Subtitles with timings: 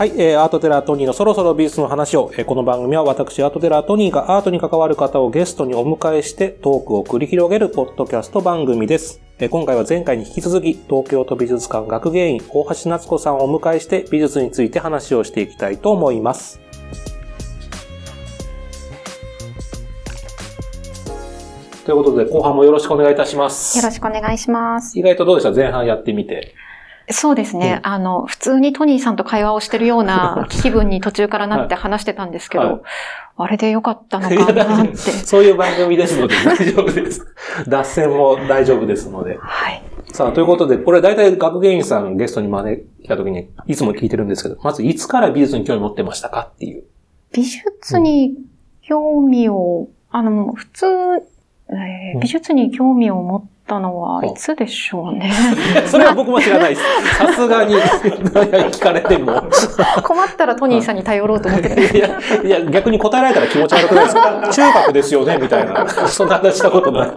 [0.00, 9.20] はい、えー、アートテラートニーのそろそろ美術の話を、えーこの番組は私、アートテラートニーがアートに関わる方をゲストにお迎えしてトークを繰り広げるポッドキャスト番組です。
[9.38, 16.62] えー今回は前回に引き続き、東京都美術館学芸員、大橋夏子さんをお迎えして美術について話をしていきたいと思います。
[21.84, 23.76] ということで、後半もよろしくお願いいたします。
[23.76, 24.98] よろしくお願いします。
[24.98, 25.50] 意外とどうでした？
[25.50, 26.54] 前半やってみて。
[27.12, 27.80] そうですね。
[27.82, 32.80] あの、普通にトニーさんと会話をしてるような 気分に途中からなって話してたんですけど、はい
[33.42, 34.96] あれでよかったのかなって。
[35.24, 37.26] そういう番組ですので大丈夫です。
[37.66, 39.38] 脱線も大丈夫ですので。
[39.40, 39.82] はい。
[40.12, 46.84] さあ、ということで、これ大体学芸員さんゲストに招いた時にいつも聞いてるんですけど、まずいつから美術に興味持ってましたかっていう。
[47.32, 48.34] 美術に
[48.82, 55.32] 興味を、あの、普通、えーうん美術に興味を持ったのはうんいつでしょうね。
[55.86, 56.82] それは僕も知らないです。
[57.16, 59.42] さすがに聞かれても。
[60.02, 61.96] 困ったらトニーさんに頼ろうと思ってる。
[61.96, 62.08] いや、
[62.44, 64.48] いや、逆に答えられたら気持ち悪くないですか？
[64.52, 65.86] 中学ですよねみたいな。
[65.88, 67.10] そんな話したことない。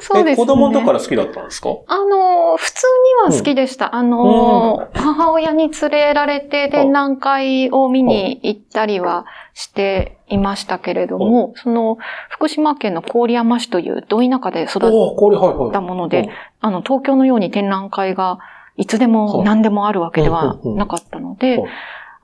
[0.00, 0.32] そうですね。
[0.32, 1.68] え子供の時から好きだったんですか？
[1.86, 2.86] あの、普通
[3.28, 3.94] には好きでした。
[3.94, 9.26] あの、母親に連れられて展覧会を見に行ったりは
[9.58, 11.96] していましたけれども、その、
[12.28, 15.72] 福島県の郡山市というど田舎で育っ。
[15.72, 16.28] たもので、
[16.60, 18.38] あの、東京のように展覧会が
[18.76, 21.70] いつでも何でもあるわけではなかったのではい、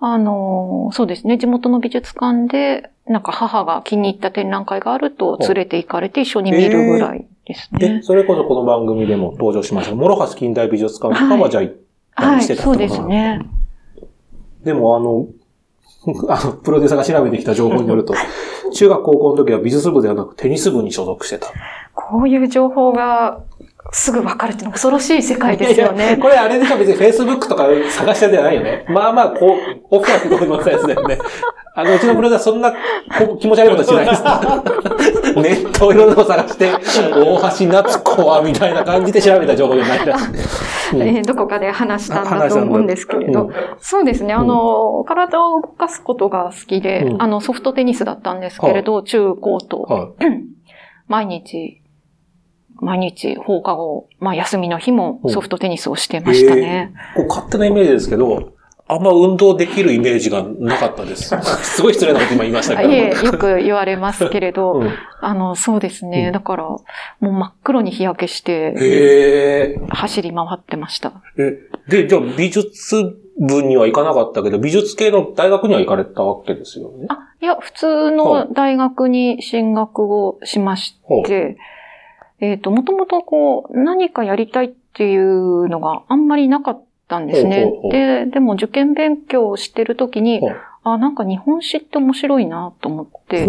[0.00, 8.02] あの、そうですね、地元の美術館で、なんか母が気に入った展覧会があると連れて行かれて一緒に見るぐらいですえ、ね。
[8.02, 9.94] それこそこの番組でも登場しました。
[9.94, 11.50] 諸橋近代美術館とかははい。
[11.50, 11.74] じゃあ行っ
[12.14, 13.41] たはい、りしてたそうですね。
[14.64, 15.28] でもあの、
[16.28, 18.14] あの、プロデューサーが調べてきた情報によると、
[18.72, 21.48] 中学高校の時は美術部ではなくテニス部に所属してた。
[21.95, 23.39] こういう情報が
[23.92, 26.19] すぐ分かるっていうのは恐ろしい世界ですよね。
[26.20, 28.86] これあれでしょ別に Facebook とか探してんじゃないよね。
[28.89, 31.18] まあまあ、こう、オフィアのことのやつだよね。
[31.74, 34.06] あの、うちのプロデューサーそんなこ気持ち悪いことしない。
[34.06, 34.22] です。
[35.34, 40.28] ネットいろいろなの探して、大橋夏子はみたいな感じで調べた情報じゃないらしい。
[40.28, 40.36] うん
[40.94, 43.50] えーどこかで話したんだと思うんですけれど、
[43.80, 47.22] そうですね、あの、体を動かすことが好きで、うん。
[47.22, 50.12] あの、ソフトテニスだったんですけれど、中高と、は
[51.08, 51.80] 毎日、
[52.74, 56.92] 毎日放課後、まあ休みの日もソフトテニスをしてましたね。
[57.14, 57.16] い。
[57.16, 58.52] こう勝手なイメージですけど、
[58.92, 61.35] あんま運動できるイメージがなかったです。
[61.64, 62.91] すごい失礼なこと今言いましたけど。
[62.91, 66.83] いえ、よく言われますけれど、うんあの、そうですね、うんだから、も
[67.20, 69.79] う真っ黒に日焼けして。
[69.89, 71.13] 走り回ってました。
[71.39, 71.58] え、
[71.89, 77.07] で、じゃあ美術部には行かなかったけど、美術系の大学には行かれたわけですよね？
[77.08, 81.57] あ、いや、普通の大学に進学をしまして、
[82.41, 86.83] えっ、と、もともとこう、何かやりたいっていうのがあんまりなかった
[87.18, 90.40] んですねで、でも受験勉強をしてるときに
[90.84, 93.46] あ、なんか日本史って面白いなと思って。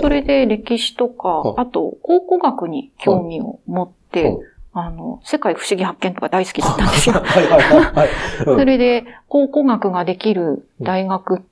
[0.00, 4.36] それで歴史とか、あと考古学に興味を持って
[4.72, 7.16] あの、世界不思議発見とか大好きだったんですよ。
[7.16, 8.08] は いはいはいはい。
[8.46, 11.42] うんそれで、考古学ができる大学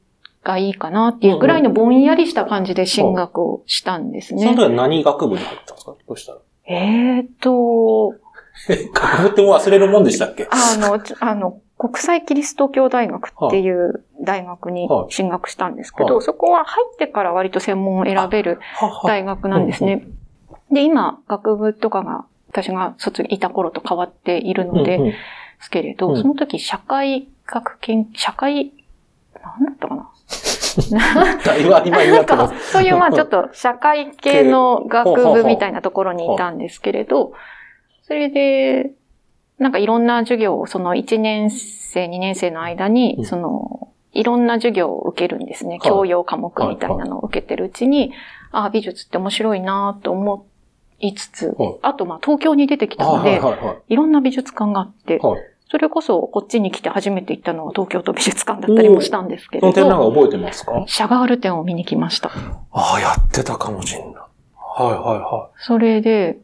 [0.42, 4.62] がいいかなっていうぐらいのぼんやりした感じで進学をしたんですねその時。
[4.62, 5.94] は何学部に入ったんですか？
[6.08, 6.38] どうしたら。
[6.66, 8.14] えーと、
[8.68, 10.48] え、学部ってもう忘れるもんでしたっけ？
[10.50, 15.12] あの、ちあの、国際キリスト教大学っていう大学にはい。
[15.12, 19.08] 進学したんですけはど、そこは入ってから割と専門を選べるはは。
[19.08, 20.06] 大学なんですね。
[20.70, 25.12] で、今、学部とかが私が卒いた頃と変わっているので、うんうん。
[25.60, 26.16] すけれど、うん。
[26.20, 28.72] その時社会学研、社会、
[29.42, 30.10] なんだったかな？
[31.44, 37.32] だいぶ曖昧にななんってまかす。、そういう、まあちょっと社会系の学部みたいなところにいたんですけれど、
[38.10, 38.90] それで、
[39.60, 45.74] なんかいろんな授業を、その1年生、2年生の間うんに、その、いろんな授業を受けるんですね。
[45.74, 48.12] はい教養科目みたいなのを受けてるうちに、
[48.50, 50.44] ああ、美術って面白いなと思
[50.98, 55.40] いつつはい、あとまあ東京に出てきたはいので、はいろんな美術館があって、はい。
[55.70, 60.84] それこそこっちに来て初めて行ったのは東京都美術館だったりもしたんですけれその展覧ど、会覚えてますか？
[60.88, 62.32] シャガール展を見に来ました。
[62.72, 64.14] ああ、やってたかもしれない。
[64.14, 64.24] は
[64.80, 66.38] いはいはそれで、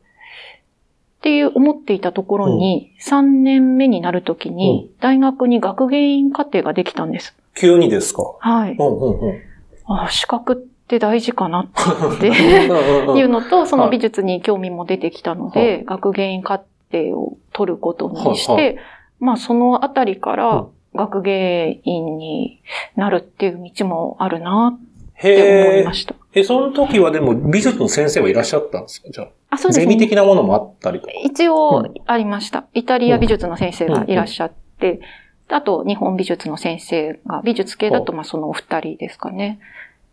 [1.26, 7.34] っていう思っていたところに、3年目になるときに、大学に学芸員課程ができたんです。
[7.56, 7.61] い。
[7.61, 8.23] 急にですか？
[8.38, 8.76] はい。
[8.78, 9.43] うんうんうん。
[9.88, 10.56] あ資格っ
[10.87, 16.62] て大事かなって いうのと、その美術に興味も出てきたので、学芸員課
[16.93, 18.82] 程を取ることにして、はいは
[19.19, 22.61] まあそのあたりかうらん学芸員に
[22.94, 25.93] なるっていう道もあるなって思いま。
[25.93, 26.14] した。
[26.37, 29.09] え、その時はでも美術の先生はいらっしゃったんですか？
[29.11, 29.29] じゃあ。
[29.50, 29.81] あ、そうです。
[29.81, 30.06] ゼミね。
[30.06, 31.12] 的なものもあったりとか。
[31.25, 32.67] 一応ありました。
[32.75, 35.00] イタリア美術の先生がいらっしゃって、
[35.49, 39.59] あと、日本美術の先生が、美術系だと、まあ、そのお二人ですかね。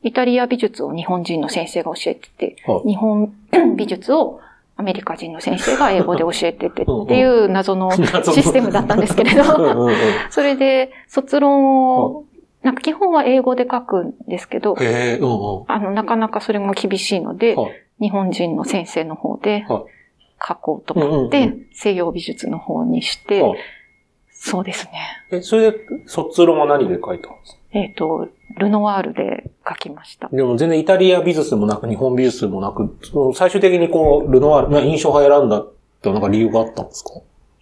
[0.04, 2.90] イタリア美術を日本人の先生が教えてて、はい。
[2.90, 3.34] 日本
[3.76, 4.40] 美術を
[4.78, 7.92] アメリカ人の先生が英語で教えててっていう 謎の
[8.32, 9.44] システムだったんですけれど、
[10.30, 12.24] それで卒論を、
[12.64, 15.66] なんか基本は英語で書くんですけど、へえ、うんうん。
[15.68, 17.72] あの、なかなかそれも厳しいので、はい
[18.02, 19.84] 日本人の先生の方ではい
[20.46, 23.60] 書こうと思っうんてうん、西洋美術の方にして、はい
[24.46, 24.92] そうですね。
[25.32, 27.60] え、それで、卒論は何で書いたんですか？
[27.72, 28.28] えっ、と、
[28.58, 30.28] ルノワールで書きました。
[30.34, 32.98] でも全然イタリア美術でもなく、日本美術でもなく、
[33.36, 37.12] 最終的にこう、ルノワール、まあ印象派選んだってなんか理由があったんですか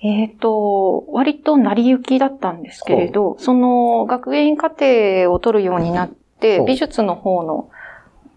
[0.04, 7.70] えっ、と、割と成り行きだったんですけれど、その学園課程を取るようになっては、い美術の方の、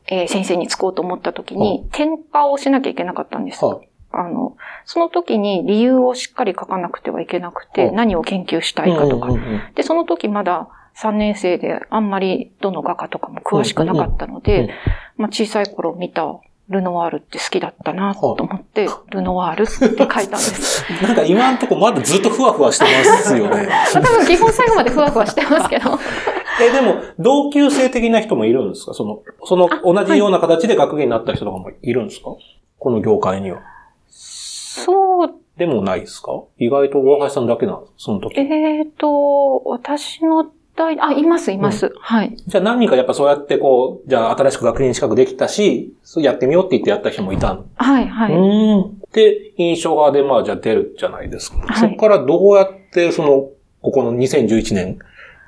[0.06, 3.64] えー先生に就こうと思った時に、転科をしなきゃいけなかったんです。
[3.64, 3.88] はい。
[4.12, 9.28] あの、その時に理由をしっかり書かなくてはいけなくて、はい何を研究したいかとか。
[9.28, 14.70] うんうんうんで、その時まだ3年生であんまりどの画家とかも詳しくなかったので、うんうん
[15.16, 16.26] まあ小さい頃見た
[16.68, 20.84] ルノワールって好きだったなと思って、ルノワールって書いたんです。
[21.02, 23.68] なんか今んとこまだずっとふわふわしてますよね。
[23.92, 25.90] 多分基本最後までふわふわしてますけど。
[26.62, 28.94] え、でも、同級生的な人もいるんですか？
[28.94, 32.30] その、そのあ同じような形で学芸になった人とかもいるんですか？
[32.78, 33.60] この業界には。
[34.08, 36.42] そう、でもないですか？
[36.58, 38.38] 意外と大橋さんだけなんですその時。
[38.40, 40.46] えっ、と、私の
[40.76, 41.92] 代、あ、います、います。
[42.00, 42.36] はい。
[42.46, 48.32] じゃあ何人かやっぱそうやってこう、じゃあ新しく学芸に資格できたし、そうやってみようって言ってやった人もいたんはい、はい。
[48.32, 49.00] うん。
[49.12, 51.58] で、印象派でまあじゃあ出るじゃないですか。
[51.58, 53.48] はいそこからどうやってその、
[53.82, 54.98] ここの2011年、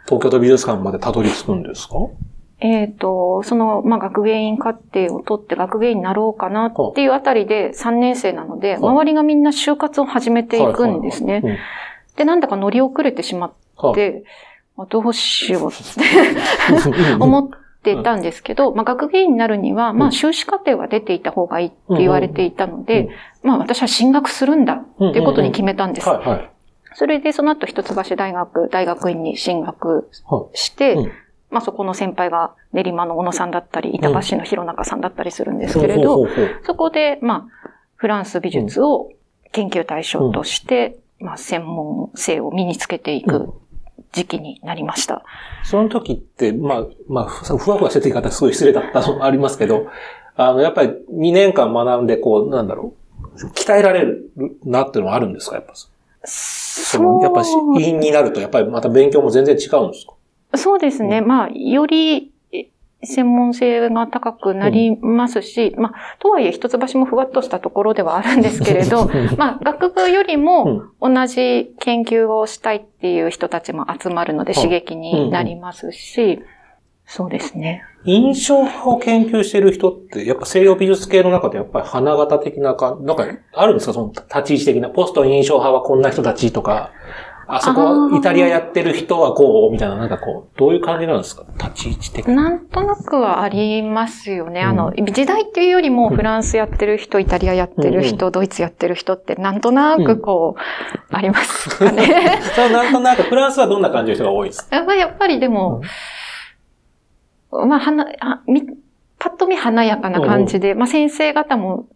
[0.06, 1.94] 東京都美術館までたどり着くんですか？
[2.58, 11.42] えっ、と、その、まあ、学芸員課程を取って学芸員になろうかなっていうあたりで3年生なので、周りがみんな就活を始めていくんですね。
[11.44, 11.56] うん
[12.16, 14.22] で、なんだか乗り遅れてしまっはいて、まあ
[14.84, 17.48] どうしようって思っ
[17.82, 22.84] てたんですけど、まあ、学芸員になるには、まあ、修士課程は出ていた方がいいって言われていたのうん。
[22.84, 23.08] で、
[23.42, 26.08] まあ、私は進学するんだっていうことに決めたんです。
[26.94, 31.12] それで、その後、一橋大学、大学院に進学はして、うん。
[31.50, 36.26] まあそこの先輩が練馬の小野さんだったり、板橋の弘中さんだったりするんですけれど、
[36.64, 39.10] そこで、まあ、フランス美術を
[39.52, 43.54] 研究対象として、まあ専門性を身につけていく
[44.16, 45.22] 時期になりました。
[45.64, 49.86] その時って、まあ、まあ、ふふわふわしてて言い方すごい失礼だったのありますけど、
[50.36, 52.94] あの、やっぱり2年間学んで、こう、なんだろ
[53.36, 54.30] う、鍛えられる
[54.64, 55.56] なっていうのはあるんですか？
[55.56, 55.72] やっぱ。
[55.74, 55.88] そ
[56.98, 57.42] そのやっぱ
[57.78, 60.12] 委員になると、やっぱりまた勉強も全然違うんですか？
[60.58, 61.20] そうですね。
[61.20, 62.22] まあ、より、え
[63.02, 76.40] 専門性が高くなりますし、まあ、とはいえ一橋もふわっとしたところではあるんですけれど、 まあ、学部よりも同じ研究をしたいっていう人たちも集まるのではい刺激になりますし、
[77.04, 77.84] そうですね。
[78.04, 83.92] 印象派を研究してる人って、やっぱ西洋美術系の中でやっぱり花形的なか、なんかあるんですか？
[83.92, 84.88] その立ち位置的な。
[84.90, 86.90] ポスト印象派はこんな人たちとか、
[87.48, 91.44] あそこイタリアやってる人はこう、みたいな、なんかこう、どういう感じなんですか？
[91.58, 92.34] 立ち位置的な。
[92.34, 94.62] なんとなくはありますよね。
[94.62, 94.66] うん。
[94.68, 102.40] あの、時代っていうよりもフランスやってる人、イタリアやってる人、ドイツやってる人ってなんとなくこう、ありますかね。
[102.54, 104.82] それはなんとなく、フランスはどんな感じの人が多いですか？
[104.84, 105.82] まあやっぱりでも、
[107.52, 108.62] まあ、はな、あみ、
[109.18, 111.86] パッと見華やかな感じで、まあ先生方も、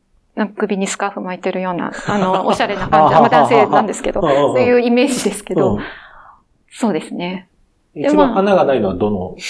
[0.49, 5.81] 首にスカーフ巻いてるような、 あの、おしゃれな感じ、まあ男性なんですけど、そういうイメージですけど、うん
[6.73, 7.49] そうですね。
[7.95, 9.35] 一番花がないのはどの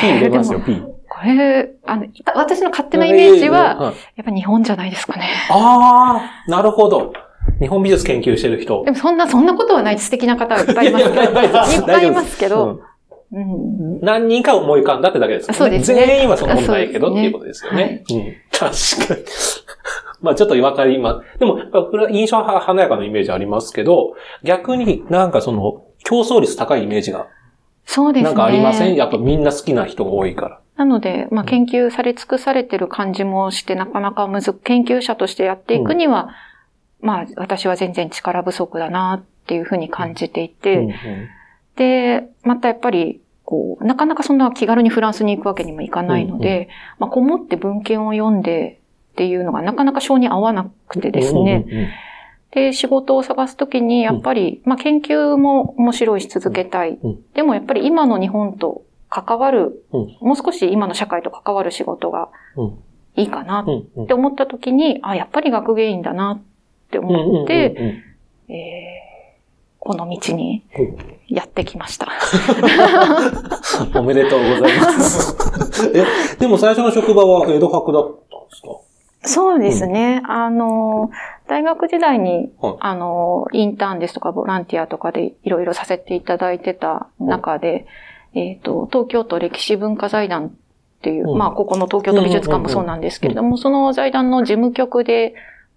[0.00, 0.82] ?P 入れますよ、P。
[1.08, 5.30] これ、あの、私の勝手なイメージは、、やっぱ日本じゃないですかね。
[5.50, 7.12] ああ、なるほど。
[7.60, 8.90] 日本美術研究してる人で。
[8.90, 12.80] もそんな、そんなことはない素敵な方がいっぱいいますけど、いっぱいいますけど、
[13.30, 15.58] 何人か思い浮かんだってだけですよね。
[15.58, 18.04] そうですね全員はそんなことないけどっていうことですよね。
[18.10, 19.24] うん、確かに。
[20.20, 21.38] まあちょっとわかります。
[21.38, 21.60] でも、
[22.10, 27.26] 印象は華やかなイメージありますけど、逆になんかその競争率高いイメージが
[27.88, 28.24] そうですね。
[28.24, 30.60] なんかありません、やっぱみんな好きな人が多いから。
[30.76, 36.28] なので、まあ、研究され尽くされてる感じもして、なかなかむず、研究者としてやっていくには、
[37.00, 40.94] まあ、私は全然力不足だなっていうふうに感じていて、うんうん
[41.78, 46.68] で、またやっぱり、こう、なかなかそんな気軽にフランスに行くわけにもいかないので、
[46.98, 48.80] まあ、こもって文献を読んで
[49.12, 51.64] っていうのがなかなか性に合わなくてですね。
[51.66, 51.88] うんうんうん
[52.50, 56.98] で、仕事を探すときに、やっぱり、まあ、研究も面白いし続けたい。
[57.02, 60.16] うんでもやっぱり今の日本と関わる、うん。
[60.20, 62.78] もう少し今の社会と関わる仕事がうん。
[63.16, 64.04] いいかなうんうん。
[64.04, 66.42] って思ったときに、あ、やっぱり学芸員だなっ
[66.90, 68.04] て思って、うんうんうん
[68.50, 69.07] え
[69.78, 70.64] この道に
[71.28, 72.08] やってきました。
[73.98, 75.36] おめでとうございます。
[75.94, 76.04] え、
[76.38, 78.68] でも最初の職場は江戸博だったんですか？
[79.22, 80.22] そうですね。
[80.26, 81.10] あの、
[81.48, 82.74] 大学時代に、はい。
[82.80, 87.86] あの、インターンですとかボランティアとかでいろいろさせていただいてた中で、
[88.34, 90.50] えっ、と、東京都歴史文化財団っ
[91.02, 91.38] ていう、うん。
[91.38, 95.34] まあ、ここの東京都美術館もそうなんですけれども、その財団の事務局で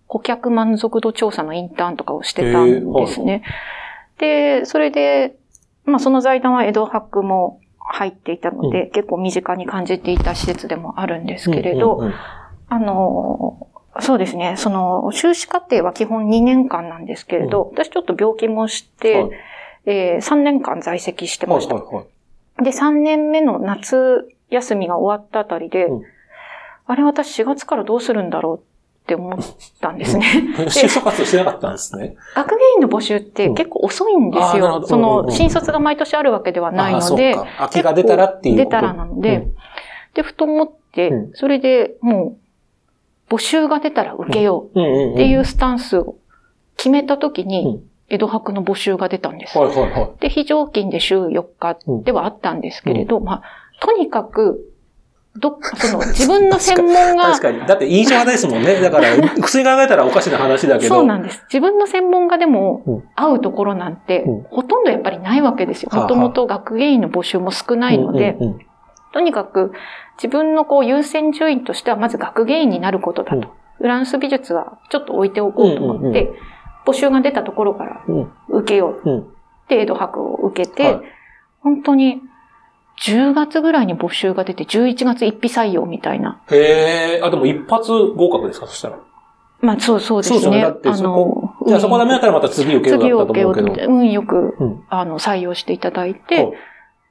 [0.07, 3.43] 顧客満足度調査のインターンとかをしてたんですね。
[4.21, 5.35] で、それで、
[5.83, 12.13] まあ、その財団は江戸博も入っていたので、結構身近に感じていた施設でもあるんですけれど、うんうんうん
[12.73, 13.67] あの、
[13.99, 14.55] そうですね。
[14.55, 19.31] その、修士課程は基本2年間なんですけれど、私ちょっと病気もして、はい
[19.85, 21.75] えー3年間在籍してました。
[21.75, 22.01] はいはいは
[22.61, 22.63] い。
[22.63, 26.03] で、3年目の夏休みが終わったあたりで、うん
[26.87, 28.63] あれ私4月からどうするんだろう
[29.01, 29.39] って思っ
[29.81, 30.25] たんですね。
[30.57, 32.15] 就職活動してなかったんですね。
[32.35, 34.77] 学芸員の募集って結構遅いんですよ。
[34.81, 39.55] うんその、うんうんうん新卒が毎年あるわけではないので、そうか空きが出たらっていう出たらなので、うん
[40.13, 42.37] で、ふと思って、うんそれでも
[43.29, 44.79] う、募集が出たら受けよう。
[44.79, 45.13] うんうんうん。
[45.13, 46.15] っていうスタンスを
[46.77, 49.57] 決めた時うにん、江戸博の募集が出たんです。
[49.57, 50.11] はいはいはい。
[50.19, 53.43] で、非常勤で週4日ではあったんですけれど、まあ、
[53.79, 54.70] とにかく、
[55.37, 57.65] ど、その、自分の専門が確、かに。
[57.65, 58.81] だって印象派ですもんね。
[58.81, 60.95] だから、普通に考えたらおかしな話だけど。
[60.95, 61.41] そうなんです。
[61.51, 65.89] 自分の専門がでもうん、合うところなんてうん、ほとんどやっぱりないわけですよ。
[65.93, 68.59] もともと学芸員の募集も少ないので、うんうんうん
[69.13, 69.73] とにかく
[70.15, 73.35] 自分のこう優先順位としてはまず学芸員になることだと。
[73.35, 73.47] うん
[73.77, 76.35] フランス美術はちょっと置いておこうと思って、うんうん
[76.85, 79.23] 募集が出たところからうん受けよううんっ
[79.67, 81.01] て江戸博を受けて、はい
[81.61, 82.21] 本当に
[83.01, 86.41] 10月ぐらいに募集が出て11月一批採用みたいな。
[86.51, 88.99] へえ、あ、でも一発合格ですか、そしたら。
[89.61, 90.39] まあそうそうですね。
[90.41, 93.67] そうですよねだってそこじゃあそこダメだったらまた次受けようだったと思うけど。
[93.67, 96.41] 受けようって、運よく、うんあの、採用していただいはて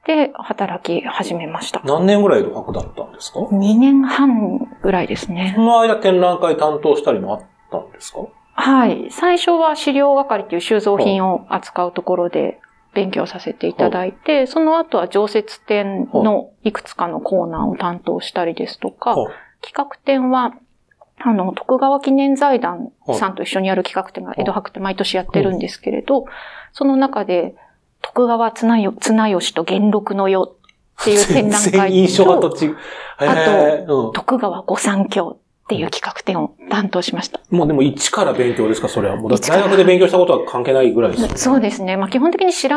[0.05, 1.81] い、で、働き始めました。
[1.85, 5.61] 何年ぐらい江戸博だったんですか？2年半ぐらいですねそ。
[5.61, 8.19] の間展覧会担当したりもあったんですか？
[8.53, 9.07] はい。
[9.11, 12.59] 最初は資料係っていう収蔵品を扱うところで
[12.93, 20.53] 勉強させていただいて、その後は常設展のいくつかのコーナーを担当したりですとか、はい企画展は、
[21.19, 26.25] あの、徳川記念財団さんと一緒にやる企画展が江戸博って毎年やってるんですけれど、
[26.73, 27.55] その中で、
[28.01, 32.77] 徳川綱吉と元禄の世っていう展覧会とと、違う。
[33.19, 33.93] へー。
[33.93, 34.13] うん。
[34.13, 35.39] 徳川御三教
[35.71, 37.39] っていう企画展を担当しました。
[37.49, 39.15] もうでも一から勉強ですか、それは。
[39.15, 41.37] もう大学で勉強したことは関係ないぐらいですよね。
[41.37, 41.95] そうですね。
[41.95, 42.67] まあ基本的に調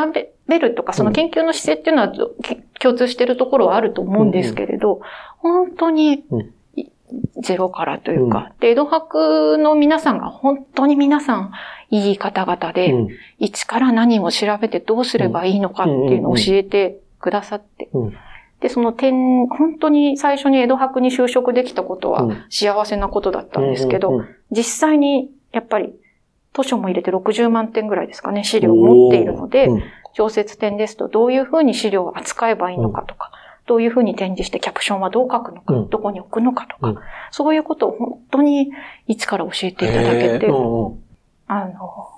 [0.47, 5.01] べるとか、その研究の姿勢っていうのはけ共通しているところはあると思うんですけれど、
[5.39, 6.51] 本当にうん。
[6.77, 6.89] い
[7.41, 11.51] ゼロからというか、で、江戸博の皆さんが本当に皆さん
[11.89, 13.09] いい方々で、うん。
[13.39, 18.13] 一から何を調べてどうすればいいのかっていうのを教えてくださって、うん
[18.65, 22.37] で、その点、本当に最初に江戸博に就職できたことはうん。
[22.49, 25.93] 幸せなことだったんですけど、実際にやっぱり
[26.55, 29.83] 図書も入れて60万点ぐらいですかね、資料を持っているので、うん。
[30.15, 33.29] 常設展ですとどういうふうに資料を扱えばいいのかとか、
[33.67, 35.89] どういうふうに展示してキャプションはどう書くのか、うん。
[35.89, 36.97] どこに置くのかとか、うん。
[37.29, 38.71] そういうことを本当に
[39.05, 42.09] 一から教えていただけて、あの、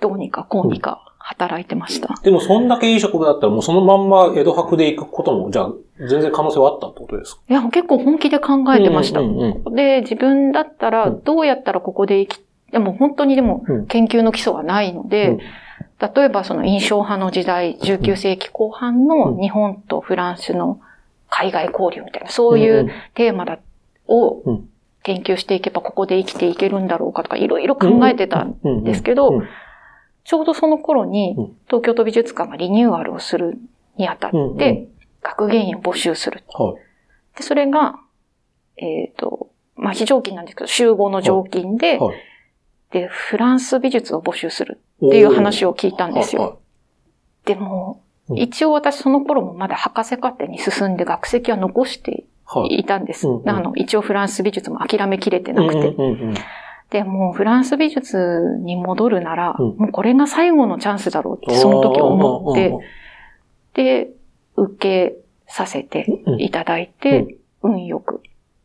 [0.00, 2.14] どうにかこうにか働いてました。
[2.22, 7.42] でもそんだけいい職場だったらもうそのまんま江戸博で行くことも、じゃあ全然可能性はあったってことですか？
[7.48, 9.20] いや、結構本気で考えてました。
[9.20, 9.74] うんうんうん。
[9.74, 11.22] で、自分だったらうん。
[11.22, 12.40] どうやったらここで生き、
[12.72, 13.86] でも本当にでもうん。
[13.86, 15.38] 研究の基礎はないので、うん。
[16.14, 20.80] 例えばその印象派の時代、19世紀後半の日本とフランスの
[21.30, 23.58] 海外交流みたいな、そういうテーマだ、
[24.08, 24.68] をうん。
[25.04, 29.48] 研究していけばここで生きていけるんだろうかとかいろいろ考えてたんんですけどうん
[30.24, 33.58] ちょうどその頃にうん東京都美術館がリニューアルをする
[33.96, 34.88] にあたって、
[35.22, 36.44] 学芸員を募集する。
[36.48, 37.38] はい。
[37.38, 37.98] で、それが、
[38.76, 42.16] えっ、と、まあ、非常勤なんですけど、集合の常勤で、はい
[42.92, 46.42] で、フランス美術を募集するっていう話を聞いたんですよ。
[46.42, 46.52] はい
[47.44, 52.78] でも、うん一応私その頃もまだ博士課程に進んで学籍は残してはい。
[52.78, 53.26] いたんです。
[53.26, 55.88] うんうんあの、一応フランス美術も諦めきれてなくて。
[55.88, 56.34] うんうんうん
[56.92, 59.66] で、もうフランス美術に戻るなら、うん。
[59.78, 62.72] もうこれが最後のチャンスだろうってその時思って、
[63.74, 64.10] で、
[64.56, 68.20] 受けさせていただいて、運よく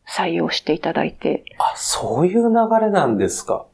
[0.06, 3.66] 採用していただいて、あ、そういう流れなんですか。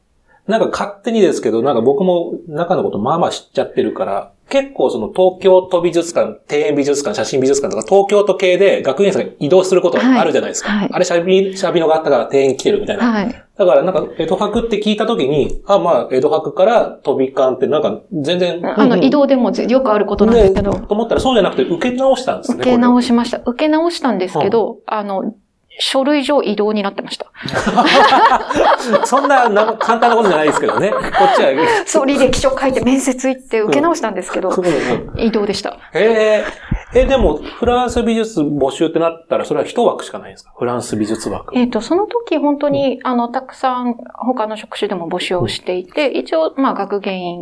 [0.47, 10.69] なんか勝手にですけど、なんか僕も中のことまあまあ知っちゃってるから、結構その東京都美術館、庭園美術館、写真美術館とか東京都系で学園生が移動することあるじゃないですか。
[10.69, 13.11] はいはいあれシャビ、シャビのがあったから庭園来てるみたいな。
[13.11, 13.45] はい。
[13.57, 18.61] だからなんか江戸博って聞いたときに、あ、まあ江戸博から飛び館ってなんか全然。
[18.77, 22.57] あの、移動でもよくあることなんですけど、ねと思ったらそうじゃなくて受け直したんですね。
[22.59, 23.05] 受け直し。
[23.05, 23.41] しました。
[23.45, 25.33] 受け直したんですけど、あの、
[25.79, 27.31] 書類上移動になってました。
[29.05, 30.91] そんなな簡単なことじゃないですけどね。
[30.91, 31.49] こっちは。
[31.85, 34.51] そう、履歴書書いて面接行って受け直したんですけど、
[35.17, 35.77] 移動でした。
[35.93, 36.45] え
[36.93, 40.53] ええ、でも、フランス美術募集ってなったら、それは一枠しかないんですか？
[40.57, 41.57] フランス美術枠。
[41.57, 47.39] えっ、と、その時本当に、あの、たくさん他の職種でも募集をしていて、一応、まあ、学芸員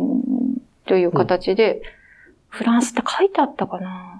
[0.86, 1.82] という形で、
[2.48, 4.13] フランスって書いてあったかな？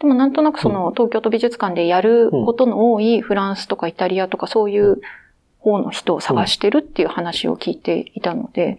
[0.00, 5.00] でもなんとなくその、東京都美術館でやることの多いフランスとかイタリアとかそういう
[5.58, 8.78] 方の人を探してるっていう話を聞いていたので、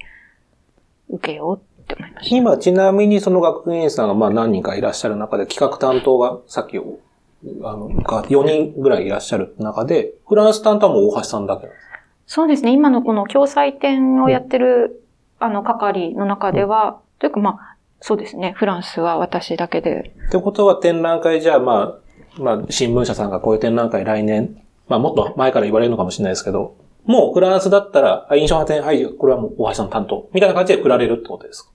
[1.09, 2.35] 受けようって思いました。
[2.35, 12.71] 今、ちなみにその学芸員さんがまあ何人かいらっしゃる中で、企画担当がさっき、あの、が4人ぐらいいらっしゃる中で、フランス担当はもう大橋さんだけなんですそうですね。
[12.71, 15.03] 今のこの共済展をやってる、
[15.37, 17.70] あの、係の中では、というかまあ、
[18.01, 18.53] そうですね。
[18.57, 20.11] フランスは私だけで。
[20.27, 21.99] ってことは展覧会じゃあま
[22.37, 31.71] あ、まあ、新聞社さんがこういう展覧会来年、まあもっと前から言われるのかもしれないですけど、もうフランスだったら、あ印象派展、はい、これはもう大橋さん担当、みたいな感じで振られるってことですか？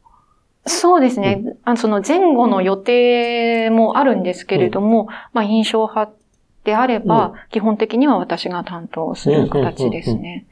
[0.69, 1.57] そうですね。
[1.63, 6.13] あのその前後の予定もあるんですけれども、まあ印象派
[6.65, 10.47] であれば、基本的には私が担当する形ですね。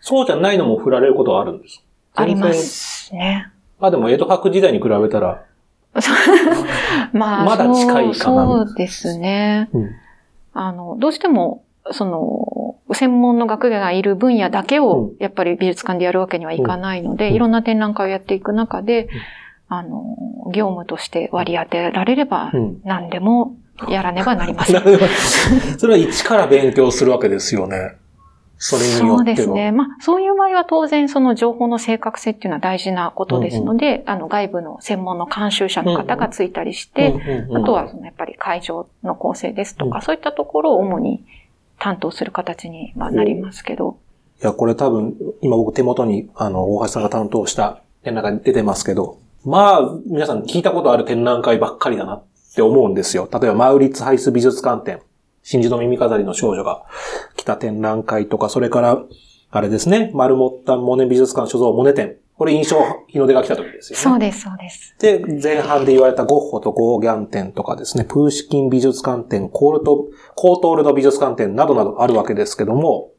[0.00, 1.84] そうじゃないのも振られることはあるんです
[2.16, 2.52] ありま。
[2.52, 3.51] すね。
[3.82, 5.42] まあでも江戸博時代に比べたら、
[7.12, 8.14] まあ、まだ近いかな。
[8.14, 9.68] そうそうですね。
[9.72, 9.90] うん。
[10.54, 17.34] あの、どうしても、その、専門の学芸がいる分野だけうを、やっぱり美術館でやるわけにはいかないので、うん。
[17.34, 19.08] いろんな展覧会をやっていく中で、
[19.68, 20.16] あの、
[20.54, 23.56] 業務として割り当てられればうん、何でも
[23.88, 24.82] やらねばなりません。
[25.76, 27.96] それは一から勉強するわけですよね。
[28.64, 29.36] それによそうっては。
[29.36, 29.72] ですね。
[29.72, 41.24] まあ、そういう場合は当然その情報の正確性っていうのは大事なことですので、あの、外部の専門の監修者の方がついたりして、うんうんうんあとはそのやっぱり会場の構成ですとか、うんそういったところを主に
[41.80, 43.98] 担当する形にまあなりますけど、
[44.40, 53.28] いや、これ多分、今僕手元に、あの、大橋さんが担当した展覧会出てますけど、まあ、皆さん聞いたことある展覧会ばっかりだなって思うんですよ。
[53.32, 55.00] 例えば、マウリッツハイス美術館展、
[55.42, 56.84] 真珠の耳飾りの少女が
[57.36, 59.02] 来た展覧会とか、それから、
[59.50, 62.16] あれですね、マルモッタンモネ美術館所蔵モネ展。
[62.38, 62.76] これ印象、
[63.08, 64.02] 日の出が来た時ですよね。
[64.02, 64.96] そうです、そうです。
[64.98, 73.10] で、前半で言われたゴッホとゴーギャン展とかですね、プーシキン美術館展、コールト、コートールド美術館展などなどあるわけですけども、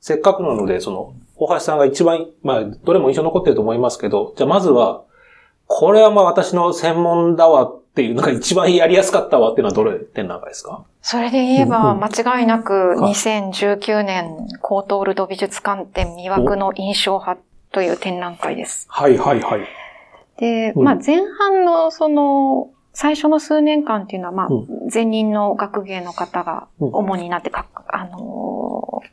[0.00, 5.04] せっかくなので、その、大橋さんが一番、まあ、どれも印象残ってると思いますけど、じゃあまずは、
[5.66, 10.84] これはまあ私の専門だわっていう、なんか一番やりやすかったわっていうのはどれ展覧会ですか？
[11.00, 12.04] それで言えば、うん。
[12.04, 17.40] 間違いなくはい2019年コートールド美術館展魅惑の印象派
[17.72, 18.86] という展覧会です。
[18.90, 19.60] はいはいはい。
[20.36, 20.82] で、うん。
[20.84, 26.90] まあ前半のその、最初の数年間っていうのは、まあう、前任の学芸の方がうん。
[26.92, 29.06] 主になってか、あのー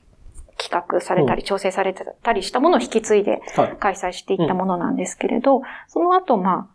[0.55, 3.77] 企画されたり、調整されてたりしたものを引き継いではい。
[3.79, 6.72] 開催していったものなんですけれど、その後、まあ、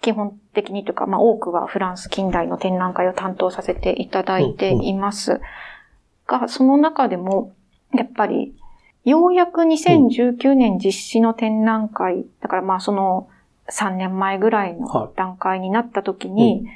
[0.00, 5.40] 基本的にというか、まあ、多くはフランス近代の展覧会を担当させていただいています。
[6.26, 7.54] が、その中でも、
[7.94, 8.54] やっぱり、
[9.04, 13.28] ようやく2019年実施の展覧会、だからまあその
[13.70, 14.80] 3年前ぐらいはい。
[14.80, 16.66] の段階になった時に、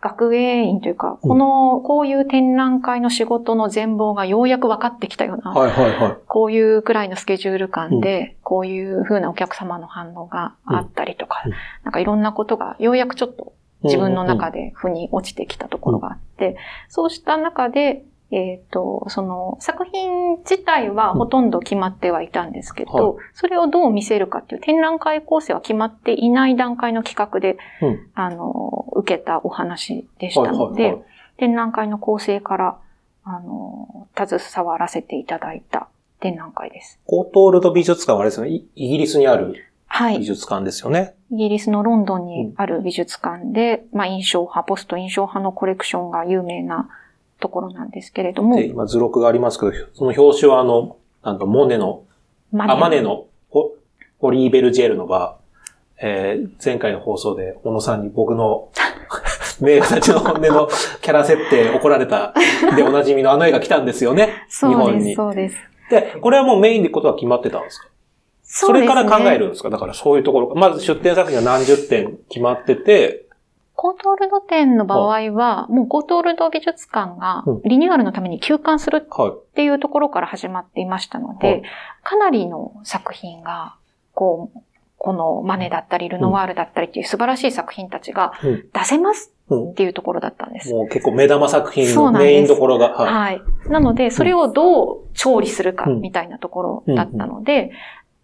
[0.00, 6.16] 学芸員というか、この、こういう展覧会の仕事の全貌がようやく分かってきたようなはいはいはい。
[6.26, 11.52] こういうくらいのスケジュール感で、こういう風なお客様の反応があったりとか、うん。
[11.84, 14.56] なんかいろんなことがようやくちょっと自分の中で。
[14.56, 16.56] で腑に落ちてきたところがあって、
[16.88, 31.06] そうした中で、えっ、と、その作品自体はほとんど決まってはいたんですけど、はそれをどう見せるかっていう展覧会構成は決まっていない段階の企画で、うんあの、受けたお話でしたので、はいはいはい。
[31.38, 32.78] 展覧会の構成から、
[33.24, 35.88] あの、携わらせていただいた
[36.20, 36.98] 展覧会です。
[37.06, 38.50] コートールド美術館はあれですよね。
[38.50, 40.18] イイギリスにあるはい。
[40.18, 41.14] 美術館ですよね。
[41.30, 46.88] イギリスのロンドンにある美術館で、まあ、印象派、ポスト印象派のコレクションが有名な
[47.40, 52.04] ところなんですけれどもで、、今図録がありますけど、その表紙はあの、なんとモネの
[52.52, 53.72] マあ、マネのオ
[54.20, 55.36] オリーベルジェールの場、
[56.00, 58.68] えー前回の放送で小野さんに僕の
[59.60, 60.68] 名画たちの本音の
[61.00, 62.34] キャラ設定怒られた
[62.76, 64.44] でおなじみのあの絵が来たんですよね。
[64.48, 65.14] 日そうです、本に。
[65.14, 65.56] そうです。
[65.90, 67.88] で、これはもうメインでことは決まってたんですか？
[68.42, 69.70] そねれから考えるんですか？
[69.70, 70.54] だからそういうところ。
[70.54, 73.25] まず出展作品が何十点決まってて、
[73.76, 79.30] コートールド展の場合は、もうコートールド美術館がうんリニューアルのために休館するはい。
[79.30, 81.62] っていうところから始まっていましたので、はい
[82.02, 83.74] かなりの作品が、
[84.14, 84.60] こう、
[84.96, 90.72] このマネだったり、ルノワールだったりっていう素晴らしい作品たちがうん出せますうんっていうところだったんです。
[90.72, 92.90] もう結構目玉作品のメインどころが。
[92.90, 93.12] はい。
[93.12, 93.42] はい。
[93.68, 97.72] なので、それをどう調理するかうんみたいなところだったので、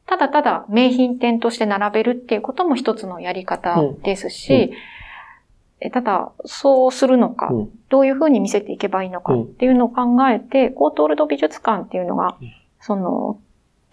[0.07, 4.71] ただただ名品店として並べるっていうことも一つのやり方ですし、え
[5.90, 7.71] ただ、そうするのか、うん。
[7.88, 13.38] どういうふうに見せていけばいいのかっていうのを考えて、コートールド美術館っていうのがうん、その、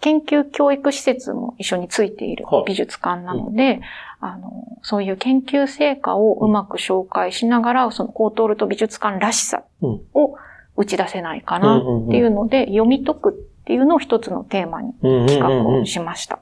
[0.00, 2.64] 研究教育施設も一緒についているはい。
[2.66, 3.80] 美術館なので、
[4.20, 10.00] あの、そういう研究成果をうまく紹介しながら、そのコートールド美術館らしさうん。
[10.14, 10.36] を
[10.76, 15.66] 打ち出せないかなっていうので、読み解くっていうのを一つのテーマにうんうん企画うん。
[15.66, 16.38] うんをしました。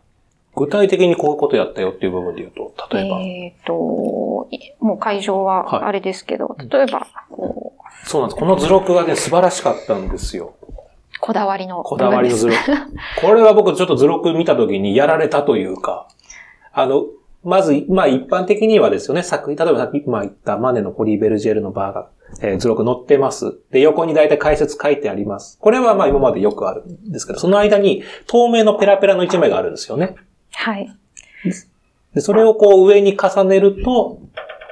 [0.59, 3.21] 具体的にこういうことやったよっていう部分で言うと、例えば。
[3.21, 8.40] えっ、と、いもう会場はいはあれですけど、例えば、こう、そうなんです。
[8.40, 10.55] この図録がね、素晴らしかったんですよ。
[11.21, 12.64] こだわりのこだわりの図部録。
[13.21, 16.09] これは僕ちょっと図録見たときにやられたというか、
[16.73, 17.05] あの、
[17.44, 22.11] まず、まあ一般的にはですよね、作品、例えばさっき、まあ言ったマネのポリーベルジェルのバーが、
[22.42, 23.59] えー図録載ってます。
[23.71, 25.59] で、横に大体解説書いてあります。
[25.61, 30.16] これはまあ今までよくあるんですけど、その間に透明のペラペラの一枚があるんですよね。
[30.53, 30.95] はい。
[32.15, 34.19] で、それをこう上に重ねると、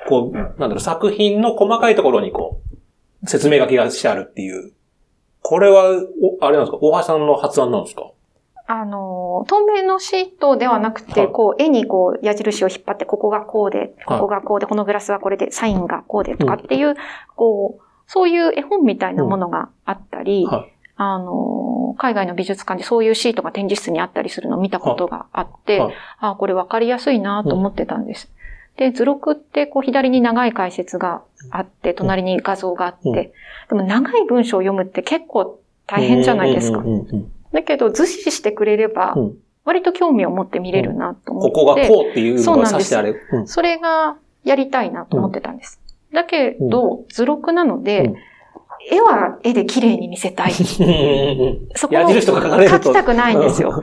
[0.09, 2.61] こう、なんだろう、作品の細かいところにこ
[3.23, 4.73] う、説明書きがしてあるっていう。
[5.43, 5.91] これは、
[6.41, 6.79] おあれなんですか？
[6.81, 8.11] 大橋さんの発案なんですか？
[8.69, 16.97] あの、透明のシートではなくて、はいこう、絵にこう、矢印を引っ張って、ここがこうで、ここがこうで、このグラスはこれで、サインがこうでとかっていう、
[17.37, 20.73] こう、そういう絵本みたいなものがあったり、はい。
[20.97, 25.95] あの、海外の美術館でそういうシートが展示室にあったりするのを見たことがあって、はい。
[26.21, 28.31] あこれ分かりやすいなと思ってたんです。
[28.77, 33.15] で、図録ってこう左に長い解説があって、隣に画像があって、うん。
[33.15, 33.33] で
[33.71, 36.83] も長い文章を読むって結構大変じゃないですか。
[37.53, 43.15] だけど図示してくれればうん、割と興味を持って見れるなと思こって、こがこうっていうのが指してあれ。
[43.33, 43.47] うん。
[43.47, 45.79] それがやりたいなと思ってたんです。
[46.13, 48.15] だけど、図録なので、うん
[48.89, 50.53] 絵は絵で綺麗に見せたい。
[51.75, 52.21] そこを書
[52.81, 53.83] きたくないんですよ。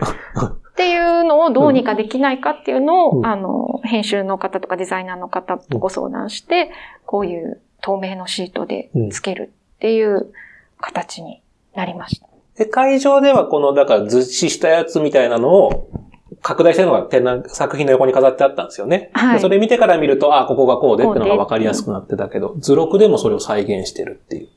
[0.73, 6.71] っていうのをどうにかできないかっていうのを、うんあの、編集の方とかデザイナーの方とご相談して、
[7.05, 10.31] こういう透明のシートでつけるっていう
[10.79, 11.41] 形に
[11.75, 12.27] なりました。
[12.57, 15.89] で、会場ではこの、だから図示したやつみたいなのを、
[16.41, 19.11] 拡大してるのが展覧作品の横に飾ってあったんですよね。
[19.13, 24.47] はいでそれ見てから見ると、あ、ここがこうでってのが分かりやすくなってたけど、図録でもそれを再現してるっていう。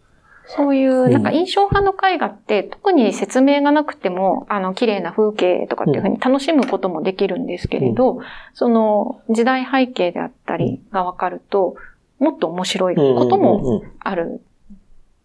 [0.48, 8.20] そういう、なんか印象派の絵画って、特に説明がなくても、あの、綺麗な風景とかっていうふうに楽しむこともできるんですけれど、
[8.54, 11.74] その、時代背景であったりがわかると、
[12.20, 14.40] もっと面白いこともある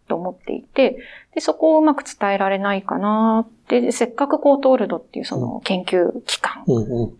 [0.07, 0.97] と思っていて、
[1.33, 6.65] で、そこをうまく伝えられないかなって、せっかくコートールドっていうその研究機関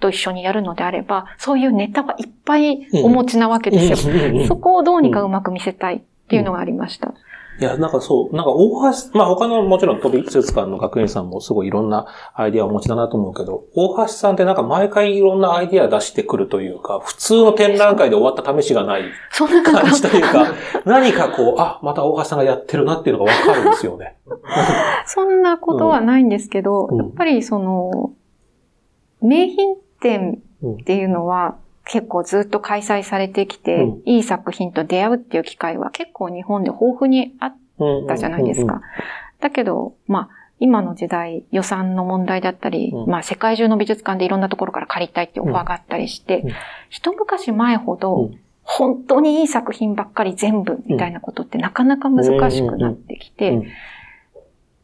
[0.01, 4.47] と一緒にやるのであれば、そういうネタはいっぱいお持ちなわけですよ。
[4.47, 7.13] そこをどうにかうまく見せたいっていうのがありました。
[7.61, 20.17] いや、なんかそう、なんか大橋、まあ他のもちろん飛び美術館の学園さんもすごいいろんなアイディアをお持ちだなと思うけど、大橋さんってなんか毎回いろんなアイディア出してくるというか、普通の展覧会で終わった試しがない感感じとじ。
[20.17, 24.17] いうか、何かこう、あ、また大橋さんがやってるなっていうのがわかるんですよね。
[25.05, 28.13] そんなことはないんですけど、うんやっぱりその、
[29.21, 34.01] 名品展うんっていうのは結構ずっと開催されてきて、うん。
[34.05, 37.55] いい作品と出会うっていう機会は結構日本で豊富にあっ
[38.07, 38.81] たじゃないですか。
[39.39, 43.09] だけど、まあ、今の時代予算の問題だったり、うん。
[43.09, 46.51] まあ世界中の美術館でいろんなところから借りたいってオファーがあったりして、うん。
[46.89, 48.39] 一昔前ほど、うん。
[48.63, 53.63] 本当にいい作品ばっかり全部みたいなことってなかなか難しくなってきて、うん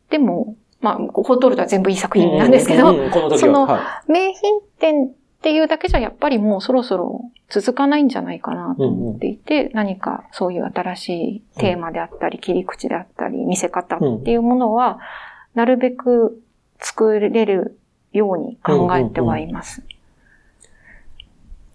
[0.10, 2.94] でも、まあ、コートールドは全部いい作品なんですけど、
[3.38, 3.68] その
[4.08, 15.00] 名品展っていうだけじゃやっぱりもうそろそろ続かないんじゃないかなと思っていて、何かそういう新しいテーマであったり、切り口であったり、見せ方っていうものは、
[15.54, 16.42] なるべく
[16.80, 17.80] 作れる
[18.12, 19.84] ように考えてはいます。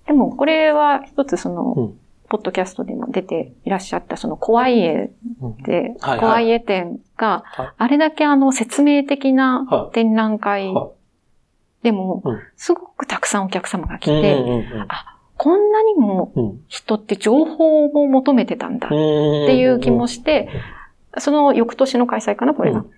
[0.07, 1.99] でも、これは一つその、うん。
[2.29, 5.11] ポッドキャストでも出ていらっしゃったその怖い絵
[5.43, 5.57] うん。
[5.65, 10.89] で、怖い絵展がはい、あれだけあの説明的なは展覧会は
[11.83, 14.89] でもうん、すごくたくさんお客様が来いて、うんうんうん
[15.35, 16.61] こんなにもうん。
[16.69, 20.49] 人って情報を求めてたんだっっていう気もして、
[21.19, 22.81] その翌年の開催かな、これが。
[22.81, 22.91] うん。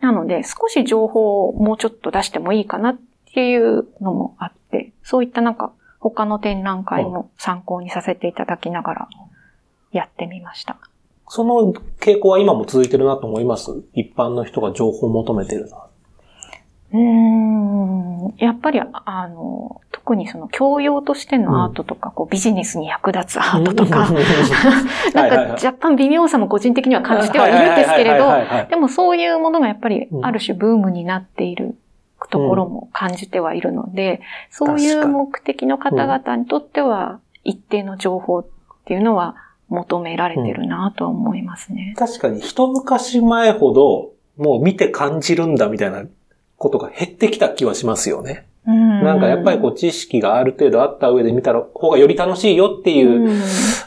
[0.00, 2.98] なので、少し情報をもうちょっと出してもいいかなっ
[3.34, 9.08] ていうのもあって、そういったなんか、他の展覧会も参考にさせていただきながら
[9.92, 10.78] やってみました。
[11.28, 13.70] その傾向は今も続いてるなと思います？
[13.92, 15.86] 一般の人が情報を求めてるな。
[16.94, 18.34] うーん。
[18.38, 24.08] やっぱり、あの、特にその教養としてのアートとか、こうビジネスに役立つアートとか、
[25.14, 28.32] なんか若干微妙さも個人的には感じてはいるんですけれど、ど、
[28.70, 30.24] でもそういうものがやっぱりうん。
[30.24, 31.76] ある種ブームになっている
[32.30, 38.46] ところも感じてはいるので、そういう目的の方々にとっては一定の情報っ
[38.84, 39.36] ていうのは
[39.68, 41.94] 求められてるなとは思いますね。
[41.98, 46.04] 確かに一昔前ほど、もう見て感じるんだみたいな
[46.64, 48.46] ことが減ってきた気はしますよね。
[48.64, 53.40] ななんかやっぱりこう知識がある程度あった上で見た方がより楽しいよっていう、うん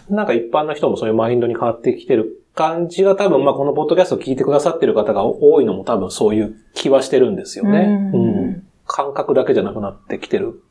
[0.10, 8.12] なんか一般の人もそういうマインドに変わってきてる感じが多分、まあこのポッドキャストを聞いてくださってる方が多いのも多分そういう気はしてるんですよね。
[8.14, 10.64] うんうん感覚だけじゃなくなってきてる。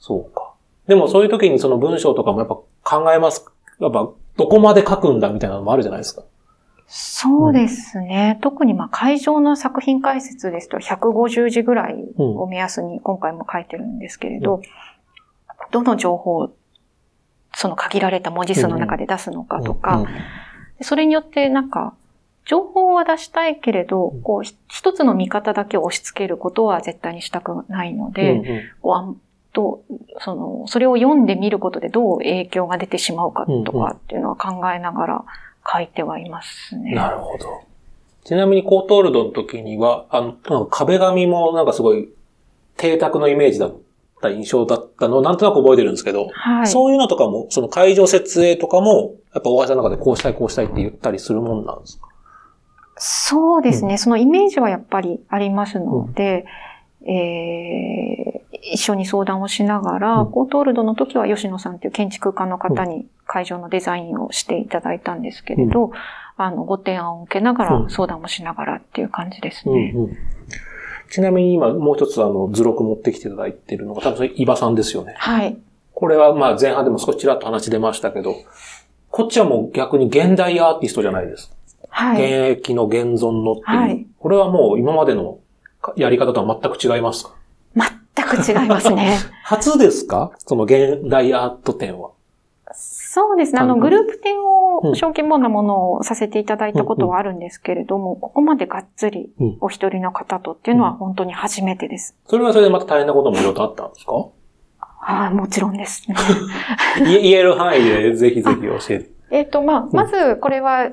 [0.00, 0.54] そうか。
[0.88, 3.46] でもそういう時にその文章とかもやっぱ考えます。
[3.78, 6.24] やっぱどこまで書くんだみたいなのもあるじゃないですか。
[6.92, 8.38] そうですね。
[8.42, 14.60] 特にまあ会場の作品解説ですと150字ぐらいを目安に今回も書いてるんですけれど、
[15.70, 16.52] どの情報を
[17.54, 20.06] その限られた文字数の中で出すのかとか、うん
[20.82, 21.94] それによってなんか、
[22.46, 28.44] 情報は出したいけれど、こう、ひ一つの見方だけを押し付けることは絶対にしたくないので、うんうん。
[28.80, 29.20] こうあん
[29.52, 29.82] と、
[30.20, 35.24] その、それを読んでみることでどう影響が出てしまうかとかっていうのは考えながら
[35.66, 36.94] 書いてはいますね。
[36.94, 37.62] なるほど。
[38.24, 42.08] ちなみにコートールドの時には、あの、壁紙もなんかすごい
[42.76, 43.74] 邸宅のイメージだっ
[44.20, 46.66] た印象だったのをなんとなく覚えてるんですけど、はい。
[46.66, 52.08] そういうのとかも、その会場設営とかも、やっぱ大橋さんの中でこうしたいこうしたいって言ったりするもんなんですか？
[52.96, 56.44] そうですね、そのイメージはやっぱりありますので、
[57.06, 65.92] えー一緒に相談をしながら、うんコートールドの時は吉野さんという建築家の方に会場のデザインをしていただいたんですけれど、
[66.36, 69.92] あの、ご提案を受けながら、うん相談もしながらっていう感じですうんね。
[69.94, 70.16] うん。
[71.10, 75.14] ちなみに今もう一つあの図録持ってきていただいてるのが多分それ伊庭さんですよね。
[75.18, 75.58] はい。
[75.92, 78.36] これはまあ前半でも少しちらっと話出ましたけど、
[79.10, 81.52] こっちはもう逆に現代アーティストじゃないです。
[81.88, 82.22] はい。
[82.52, 83.76] 現役の現存のっていう。
[83.78, 85.38] はいこれはもう今までの
[85.96, 87.34] やり方とは全く違いますか？
[88.14, 89.18] 全く違いますね。
[89.44, 90.32] 初ですか？
[90.38, 92.10] その現代アート展は。
[92.72, 93.60] そうですね。
[93.60, 102.16] あの、うんグループ展うんを小規模なものをさせていただいたことはあるんですけれども、ここまでがっつりうんお一人の方とっていうのは本当に初めてです。
[102.26, 104.12] それはそれでまた大変なこともいろいろとあったんですか？
[105.02, 106.16] ああ、もちろんですね。
[106.98, 109.10] 言言える範囲でぜひぜひ教えて。
[109.30, 110.90] えっと、まあ、まず、これは、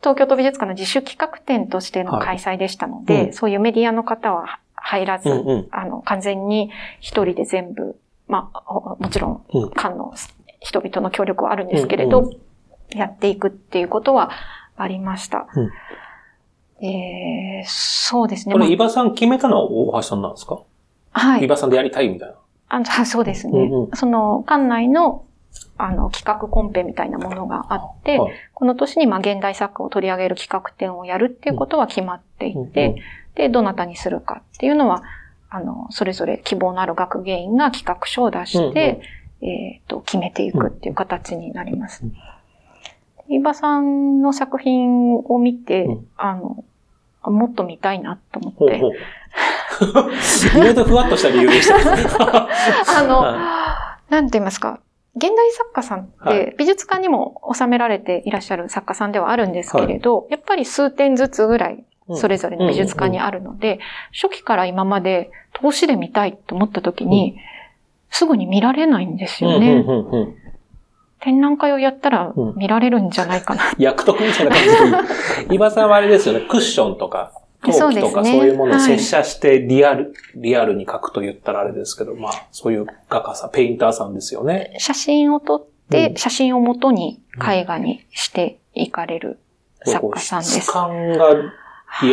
[0.00, 6.70] 東京都美術館の自主企画展としての開催でしたので、はいうんそういうメディアの方は入らず、うんうんあの、完全に
[7.00, 10.14] 一人で全部、まあ、おもちろん、うん館の
[10.60, 12.36] 人々の協力はあるんですけれど、うん
[12.90, 14.30] やっていくっていうことは
[14.76, 15.48] ありました。
[16.80, 18.52] えー、そうですね。
[18.52, 20.54] これ、まあ伊庭さん決めたのは大橋さんなんですか？
[20.54, 20.62] 伊
[21.10, 21.40] はい。
[21.40, 22.36] 庭さんでやりたいみたいな。
[22.68, 23.58] あそうですね。
[23.58, 25.24] うんうんその、館内の、
[25.78, 32.98] あの、企画コンペみたいなものがあって、はいこの年にまあ現代作家を取り上げる企画展をやるっていうことは決まっていて、うんうん
[33.36, 35.02] で、どなたにするかっていうのは、
[35.48, 39.00] あの、それぞれ希望のある学芸員が企画書を出して、
[39.42, 42.04] えっ、と、決めていくっていう形になります。
[42.04, 42.12] うん
[43.28, 46.64] 伊庭さんの作品を見て、うんあの、
[47.22, 48.90] あもっと見たいなと思って、ほう
[49.92, 50.12] ほう。
[50.58, 51.76] 意外とふわっとした理由でした。
[53.00, 54.80] あの、はなんて言いますか、
[55.16, 63.80] 現代作家さんっはいて美術館にも収められていらっしゃる作家さんではあるんですけれど、やっぱり数点ずつぐらいそれぞれの美術館にあるので、
[64.12, 67.38] 初期から今まで投資で見たいと思った時に、
[68.10, 69.72] すぐに見られないんですよね。
[69.72, 70.34] うんうんうんうん
[71.18, 73.62] 展覧会をやったらうん見られるんじゃないかな。
[73.80, 75.54] 役得みたいな感じで。
[75.54, 84.74] 伊庭さんはあれですよね、クッションとか、陶器とかそういうものを接写してリアル、リアルに描くと言ったらあれですけど、まあ、そういう画家さん、ペインターさんですよね。
[84.78, 89.38] 写真を撮って、うん写真を元に絵画にしていかれる
[89.84, 90.60] 作家さんです。
[90.60, 91.26] 質感が、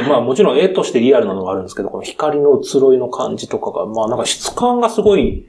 [0.07, 5.45] まあもちろん絵としてリアルなのがあるんですけど、この光の移ろいの感じとかが、まあなんか質感がすごい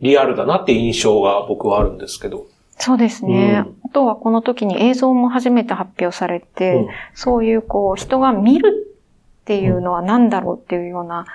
[0.00, 2.46] リアルだなって印象が僕はあるんですけど。
[2.78, 3.64] そうですね。
[3.66, 8.94] うんあとはこの時に映像も初めて発表されて、うんそういうこう人が見る
[9.40, 11.26] っていうのは何だろうっていうような、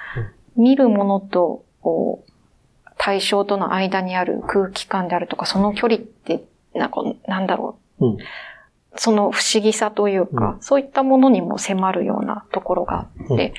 [0.56, 6.44] 見るものとこう対象との間にある空気感であるとか、その距離って
[6.76, 8.06] なんかなんだろう。
[8.06, 8.18] うん
[8.96, 13.54] その不思議さというか、そういったものにも迫るようなところがあって、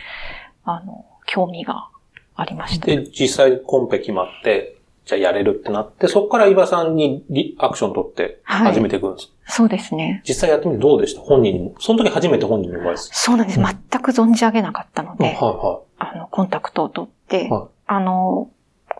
[0.64, 1.88] あの、興味が
[2.36, 2.86] ありました。
[2.86, 9.30] で、実際コンペ決まって、じゃあやれるってなって、そこから伊庭さんにリアクション取ってはい始めていくんです。
[9.46, 10.22] そうですね。
[10.26, 11.20] 実際やってみてどうでした？
[11.20, 11.74] 本人に。
[11.78, 13.14] その時初めて本人にお会いする。
[13.14, 13.60] そうなんです。
[13.60, 18.48] うん全く存じ上げなかったので、はいはあの、コンタクトを取って、はいあの、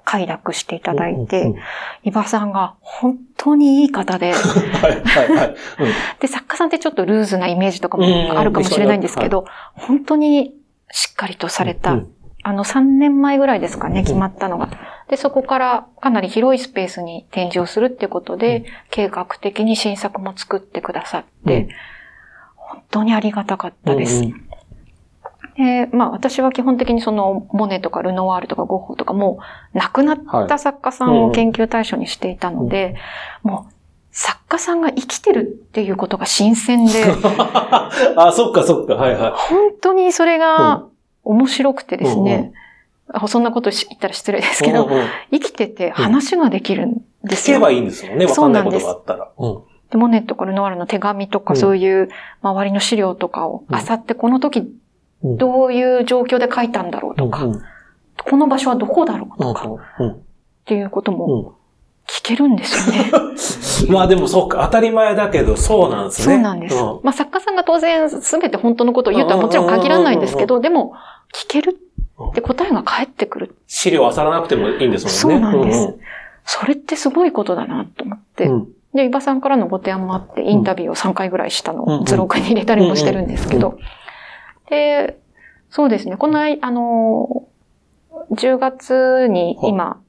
[0.05, 0.81] 快諾していい。
[0.81, 1.55] ただいて、
[2.03, 4.35] 伊庭さんが本当にいい方で。
[6.21, 10.55] で、作家さんってちょっとルーズなイメージとかもうんあるかもしれないんですけど、本当に
[10.91, 12.15] しっかりとされた、うん
[12.47, 14.69] あの、3年前ぐらいですかね、決まったのが。
[15.09, 18.65] で、そこからかなり広いスペースに展示をするっていうことで、うん。
[18.91, 21.69] 計画的に新作も作ってくださって、うん。
[22.57, 24.21] 本当にありがたかったです。
[24.21, 24.44] うんうん
[25.57, 29.39] で、まあ私は基本的にそのモネとかルノワールとかゴッホとかも
[29.75, 32.97] う亡くなった作家さんを研究対象にしていたので、
[33.43, 33.75] もう
[34.11, 37.05] 作家さんが生きてるっていうことが新鮮で、
[38.17, 38.95] あ、そっかそっか。
[38.95, 39.33] はいはい。
[39.33, 40.85] 本当にそれが
[41.25, 42.53] 面白くてですね、
[43.09, 47.57] あそんなことし言ったら失礼ですけど、うんうん生きてて話ができるんですよ。
[47.57, 48.27] 聞けばいいんですもんね。
[48.27, 49.31] わかんないことがあったら。
[49.95, 52.09] モネとかルノワールの手紙とかうんそういう
[52.43, 54.69] 周りの資料とかをうん漁って、この時うん
[55.25, 57.63] どういう状況で書いたんだろうとか、うん
[58.31, 60.23] この場所はどこだろううんとか、っうん
[60.65, 61.65] ていうこともうん
[62.07, 63.11] 聞けるんですよね。
[63.93, 66.35] まあでもそうか、当たり前だけど、そうなんですね。
[66.35, 66.77] そうなんです。
[66.77, 70.95] うんまあ作家さんが当然全て本当のことを言うとはもちろん限らないんですけど、でも
[71.35, 71.79] 聞ける
[72.31, 73.57] って答えが返ってくる。
[73.67, 75.49] 資料漁らなくてもいいんですそもんね。
[75.49, 75.99] うなんです。
[76.45, 78.47] それってすごいことだなと思って。
[78.47, 83.79] うんで、伊庭さんからのご提案もあって、インタビューを3回ぐらいしたのうんを図録に入れたりもしてるんですけうんど。
[84.69, 85.19] で、
[85.71, 86.17] そうですね。
[86.17, 87.49] この間、あの、
[88.31, 89.71] 10月にはい。
[89.71, 90.01] 今、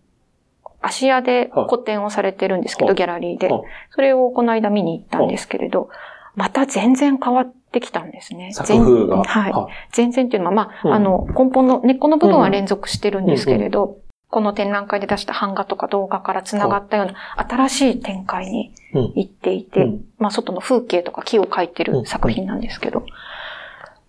[0.81, 1.67] 芦屋ではい。
[1.67, 2.95] 個展をされてるんですけど、はい。
[2.95, 3.47] ギャラリーで。
[3.47, 3.61] はい。
[3.91, 5.89] それをこの間見に行ったんですけれど、
[6.35, 8.51] また全然変わってきたんですね。
[8.53, 9.15] 作風が。
[9.15, 9.53] 全はい。
[9.91, 10.93] 全然っていうのは、まあ、うん。
[10.93, 13.97] あの、根本の、根っこの部分は連続してるんですけれど、
[14.29, 19.13] この展覧会で出した版画とか動画から繋がったような新しい展開にうん。
[19.15, 20.05] 行っていて、うん。
[20.19, 23.05] まあ、外の風景とか木を描いてる作品なんですけど、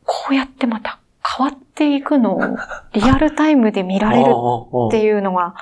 [0.06, 0.98] こうやってまた
[1.36, 2.40] 変わっていくのを
[2.92, 4.30] リアルタイムで見られる
[4.88, 5.54] っていうのが、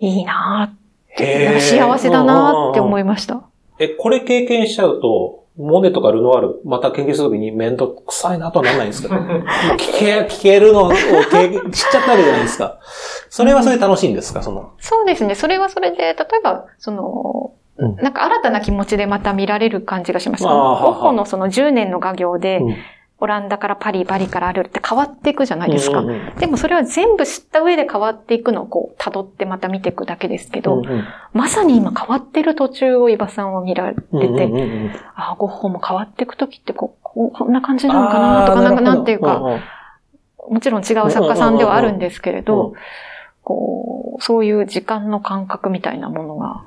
[0.00, 3.42] いいなぁへー幸せだなぁって思いました。
[3.78, 9.14] え、これ経験しちゃうと、モネとかルノワール、また研究するときに面倒くさいなとはならないんですか
[9.76, 12.78] 聞け、聞けるのを経験、知っちゃったわけじゃないですか。
[13.28, 14.70] それはそれで楽しいんですかその。
[14.78, 15.34] そうですね。
[15.34, 20.46] それはそれで、例えば、その、うんなんか新たな気持ちでまた見られる感じがします。
[20.46, 22.76] あーははゴッホのその10年の画業で、うん
[23.22, 26.00] オランダからパリ、パリからあるって変わっていくじゃないですか。
[26.00, 31.04] うんうんでもそれは全部知った上で変わっていくのをこう辿ってまた見ていくだけですけど、うんうん。
[31.32, 34.90] まさに今変わってる途中を伊庭さんを見られてて、うんうんうん。
[35.14, 39.56] ああ、ゴッホも変わっていくときってこうこんな感じなのかなとか、なんかなんていうか、うんう
[40.50, 40.54] ん。
[40.54, 42.74] もちろん違う作家さんではあるんですけれうんど、
[43.44, 46.64] こう、そういう時間の感覚みたいなものが、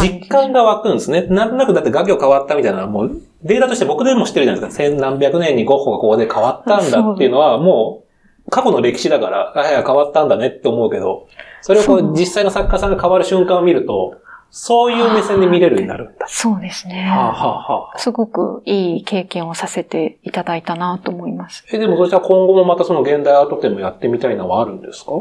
[0.00, 1.22] 実感が湧くんですね。
[1.22, 4.82] なんとなくだって画業変わったみたいなもうデータとして僕でも知ってるじゃないですか。
[4.84, 8.04] 千何百年にゴッホがここで変わったんだっていうのはも
[8.46, 11.26] う過去の歴史だから、あいや変わったんだねって思うけど、
[11.62, 14.16] それをこう実際の作家さんが変わる瞬間を見ると、
[14.50, 16.26] そういう目線で見れるようになるんだ。
[16.28, 17.04] そうですね。
[17.08, 21.64] はあ、はあはあ、すごくいい経験をさせていただいたなと思います。
[21.72, 25.12] え、でもそしたら今後もまたその現代アート展もやってみたいのはあるんですか？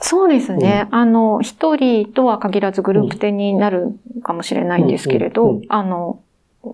[0.00, 0.88] そうですね。
[0.90, 6.20] あの、一人とは限らずグループ展になるかもしれないんですけれど、うんうんうんあの、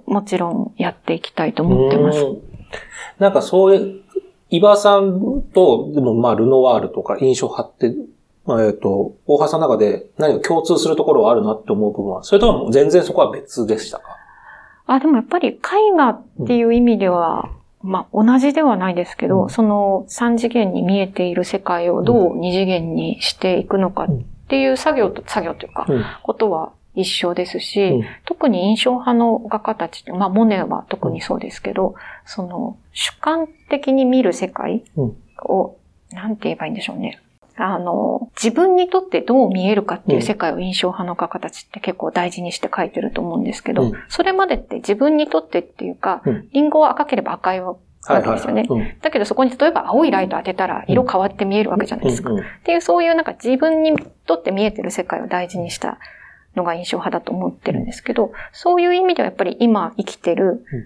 [0.07, 2.19] もちろんやっていきたいと思ってます。
[2.21, 2.43] うん
[3.19, 4.03] なんかそういう、
[4.51, 7.95] 伊庭さんと、でもまあルノワールとか印象派って、
[8.45, 14.05] まあえっ、と、大橋さんの中で何か共通するところはあるなって思う部分は、それとも全然そこは別でしたか？
[14.87, 15.59] あ、でもやっぱり絵
[15.97, 17.49] 画っていう意味では、
[17.87, 19.51] まあ同じではないですけど、うん。
[19.51, 24.09] その三次元に見えている世界をどう二次元にしていくのかっ
[24.49, 26.05] ていう作業と、作業というか、うん。
[26.23, 28.05] ことは一緒ですし、うん。
[28.25, 31.95] 特に印象派の画家たちって、まあ、モネは特にそうですけど、
[32.25, 34.83] その、主観的に見る世界
[35.45, 35.77] を、
[36.11, 37.21] なんて言えばいいんでしょうね。
[37.59, 43.93] あの、自分にとってどう見えるかっていう世界を印象派の画家たちって結構大事にして描いてると思うんですけど、うん。
[44.09, 46.49] それまでって自分にとってっていうか、うん。
[46.53, 47.61] リンゴは赤ければ赤い
[48.13, 48.67] わけですよね。
[48.69, 52.31] うんだけどそこに例えば青いライト当てたら色変わって見えるわけじゃないですか。
[52.31, 53.97] うんうんっていうそういうなんか自分に
[54.27, 55.99] とって見えてる世界を大事にした
[56.57, 60.85] のが印象派だと思ってるんですけど、そういう意味ではやっぱり今生きてる、うん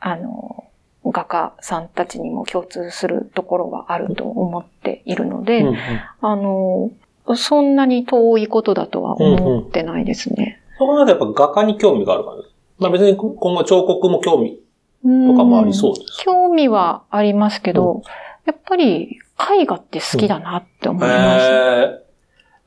[0.00, 0.64] あの、
[1.04, 5.76] 画家さんたちにも共通するところがあると思っているので、うんうん
[6.20, 6.90] あの、
[7.36, 10.60] そんなに遠いことだとは思ってないですね。
[10.78, 12.54] そこまでやっぱ画家に興味があるからです。
[12.78, 14.58] まあ別に今後彫刻も興味
[15.02, 16.22] とかもありそうです。
[16.24, 18.02] 興味はありますけど、
[18.46, 19.18] やっぱり
[19.60, 21.46] 絵画って好きだなって思います。
[21.46, 22.00] へ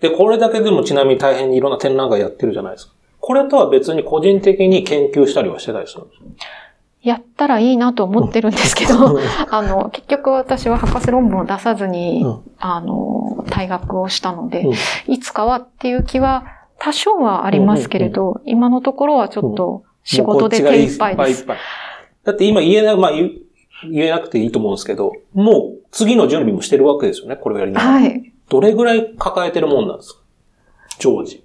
[0.01, 0.09] ー。
[0.09, 2.93] で、これだけでもちなみに大変にいろんな展覧会やってるじゃないですか。
[3.19, 6.25] これとは別に個人的に研究したりはしてたりするんですか？
[7.03, 8.93] やったらいいなと思ってるんですけど、
[9.51, 12.41] あの、結局私は博士論文を出さずに、うん。
[12.59, 15.13] あの、退学をしたので、うん。
[15.13, 16.45] いつかはっていう気は
[16.79, 21.15] 多少はありますけれど、今のところはちょっと仕事で手一杯です。
[21.15, 21.57] もうこっちがいっぱいいっぱい
[22.23, 23.31] だって今言えない、まあ言
[23.91, 27.93] えなくていいと思うんですけど、もう次の準備もしてるわけですよね、これをやりながら。
[27.93, 28.33] はい。
[28.49, 30.19] どれぐらい抱えてるもんなんですか？
[30.99, 31.43] 常時。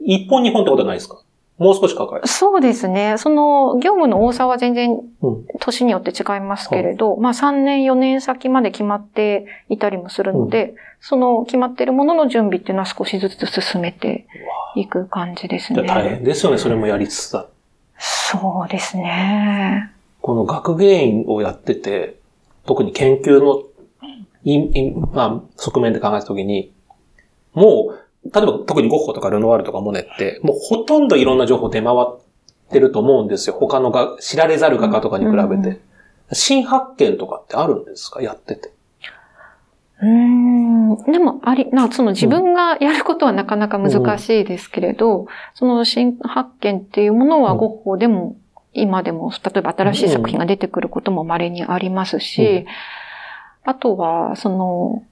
[0.00, 1.20] 一本二本ってことはないですか？
[1.58, 3.14] もう少し抱えてそうですね。
[3.16, 14.26] その、業務の多さは全然うん年によって違いますけれど、まあ3年4年先まで決まっていたりもするので、その決まっているものの準備っていうのは少しずつ進めて
[14.76, 15.86] いく感じでする。
[15.86, 16.10] 大ね。
[16.16, 17.46] 変ですよね、それもやりつつだ。
[17.98, 19.90] そうですね。
[20.26, 22.18] この学芸員をやってて、
[22.66, 23.62] 特に研究の、
[24.42, 26.72] いいまあ、側面で考えたときに、
[27.54, 32.18] もう、例えば特にゴッホとかルノワールとかモネって、もうほとんどいろんな情報出回っ
[32.70, 33.56] てると思うんですよ。
[33.56, 35.68] 他のが知られざる画家とかに比べて。
[35.68, 35.80] うん
[36.32, 38.20] 新発見とかってあるんですか？
[38.20, 38.72] やってて。
[40.02, 40.96] うーん。
[41.12, 48.34] でも、あり、な、その自分がやることはなかなか難しいですけれど、その新発見っていうものはうんゴッホでも、
[48.76, 52.66] 今でも、例えば新しい作品が出てくることも稀にありますし、
[53.64, 55.02] あとは、その、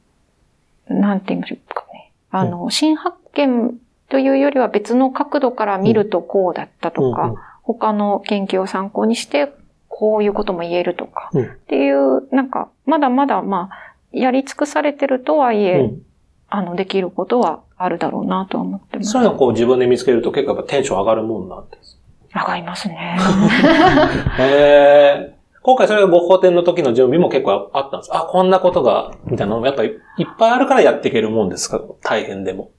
[0.89, 2.13] なんて言いましょうかね。
[2.31, 7.37] あの、新発見というよりは別の角度から見るとこうだったとか、うんうん
[7.67, 9.51] 他の研究を参考にして、
[9.89, 16.03] こういうことも言えるとか、うんっていう、なんか、まだまだ、まあ、やり尽くされてるとはいえ、うん
[16.51, 19.13] あの、できることはあるだろうなとは思ってます。
[19.13, 21.94] そういうのをこう自分で見つけると結構やっぱテンション上がるもんなんです。
[22.35, 23.17] 上がりますね。
[24.39, 28.11] へー今回それがゴッホ展の時の準備も結構あったんです。
[28.15, 31.81] あ、こんなことが、みたいなのもやっぱりいっぱいあるからやっていけるもんですか？
[32.03, 32.71] 大変でも。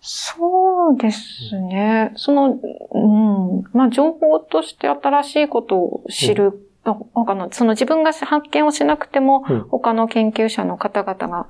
[0.00, 2.12] そうですね。
[2.16, 2.54] その、
[2.92, 3.64] うん。
[3.74, 6.62] まあ、情報として新しいことを知る。
[6.84, 11.48] あ他の、その自分が発見をしなくても、うん他の研究者の方々が、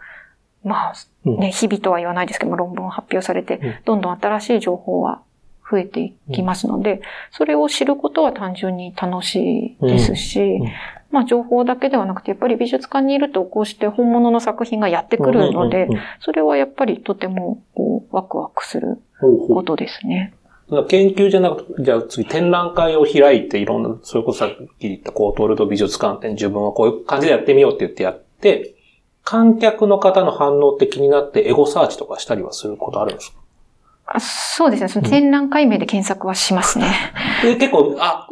[0.65, 0.93] まあ、
[1.27, 5.21] うんね、日々とは言わないですけども、論文を発表されて、うんどんどん新しい情報は
[5.71, 7.01] 増えていきますので、
[7.31, 10.69] それを知ることは単純に楽しいですし、うん。
[11.11, 15.89] まあ情報だけではなくて、やっぱり美術館にいるとこうして本物の作品がやってくるので
[16.21, 20.35] それはやっぱりとてもこうワクワクすることですね。
[20.89, 28.75] 研究じゃなくて、じゃあ次展覧会を開いていろんな、それこそさっき言ったコートールド美術館展自分はこういう感じでやってみようって言ってやって、
[29.23, 33.39] 観客の方の反応って気になってエゴサーチとかしたりはすることあるんですか？
[34.09, 34.89] あそうですね。
[34.89, 37.13] その展覧会名で検索はしますね。
[37.43, 38.29] で結構、あ、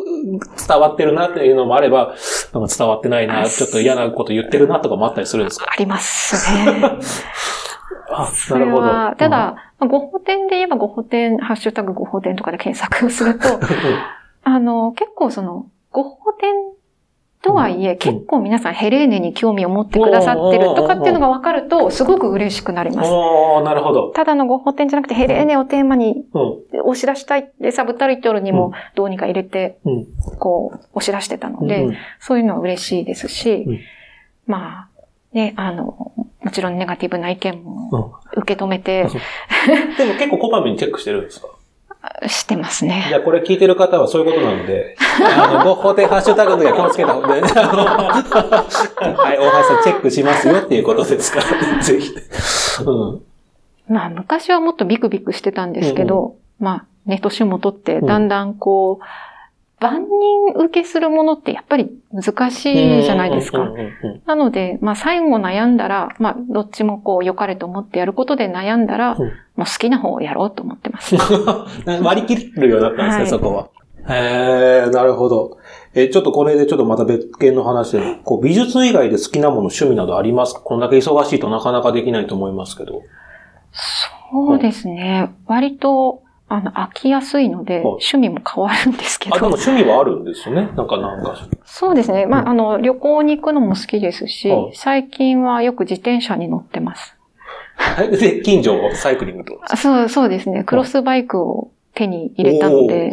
[0.69, 2.15] 伝わってるなっていうのもあれば、
[2.53, 5.67] なんか伝わってないな、あちょっと嫌なこと言ってるなとかもあったりするんですか？
[5.69, 6.81] ありますね。
[8.11, 13.49] あ、それは、ただ、まあご法典で言えばご法典、ハッシュタグご法典とかで検索をすると、
[14.45, 16.53] あの、結構その、ご法典
[17.45, 22.97] とはいえ、結構皆さんヘレーネに興味を持ってくださってるとかっていうのが分かると、すごく嬉しくなりうん。
[22.97, 23.11] ます。
[23.13, 24.11] おー、なるほど。
[24.13, 26.81] ただのご法典じゃなくて、ヘレーネをテーマにうん。
[26.87, 30.07] 押し出したいってサブタイトルにもどうにか入れて、うん。
[30.39, 33.81] こう、押し出してたので、うんそういうのは嬉しいですし、うん
[34.47, 34.89] まあ、
[35.33, 35.85] ね、あの、
[36.43, 39.05] もちろんネガティブな意見もうん受け止めて
[39.97, 41.49] でも結構こまめにチェックしてるんですか？
[42.27, 43.07] してますね。
[43.09, 52.15] じゃあこれ聞いてる方はそういうことなので、あの、ご法廷ハッシュタグの時は気をつけた方が、ね、あのはい、大橋さんチェックしますよっていうことですから、ぜひ。
[52.85, 53.23] うん。
[53.89, 59.05] まあ、昔はもっとビクビクしてたんですけど、まあ、ね、年も取って、だんだんこう、
[59.85, 60.07] 万
[60.55, 63.71] 人受けするものってやっぱり難しいじゃないですか。
[64.27, 71.15] なので、まあ最後悩んだら、まあどっちもこう良かれと思ってやることで悩んだら、うんもう好きな方をやろうと思ってます。
[72.03, 73.69] 割り切るようになったんですね、はいそこは。
[74.13, 75.59] へえ、なるほど。
[75.95, 80.61] え、ちょっとこれでちょっとまた別件の話で、こう美術以外で好きなもの、趣味などありますか？
[80.61, 83.03] こんだけ忙しいとなかなかできないと思いますけど。
[83.73, 85.31] そうですね。
[85.47, 86.23] 割と、
[86.55, 89.57] あの、飽きやすいので、趣味も変わるんですけあ、でもど。
[89.57, 90.69] 趣味はあるんですよね。
[90.77, 91.37] なんかなんか。
[91.65, 92.27] そうですね。
[92.27, 97.17] まうんあ、あの、旅行に行くのも好きですしはい、最近はよく自転車に乗ってます。
[98.21, 99.57] で、近所をサイクリングと？
[99.57, 100.63] かあそう、そうですね。
[100.63, 103.11] クロスバイクを手に入れたので、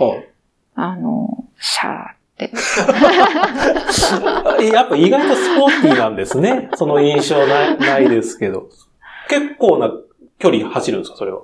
[0.76, 2.52] あの、シャーって。
[4.72, 6.70] やっぱ意外とスポーティーなんですね。
[6.76, 8.70] その印象ないないですけど。
[9.30, 9.92] 結構な
[10.38, 11.42] 距離走るんですか、それは。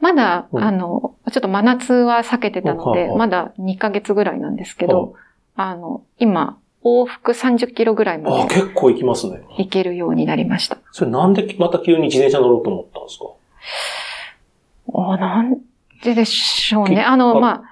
[0.00, 5.14] まだ、うんあの、ちょっと真夏は避けてたので、まだ2ヶ月ぐらいなんですけど、
[5.56, 9.42] あの、今、往復30キロぐらいまあ、で結構行きますね。
[9.58, 10.78] 行けるようになりました。
[10.92, 13.24] それなんでまた急に自転車乗ろうと思ったんですか？
[14.86, 15.58] おなん、
[16.02, 16.94] ででしょうね。
[16.96, 17.62] きあの、あまあ、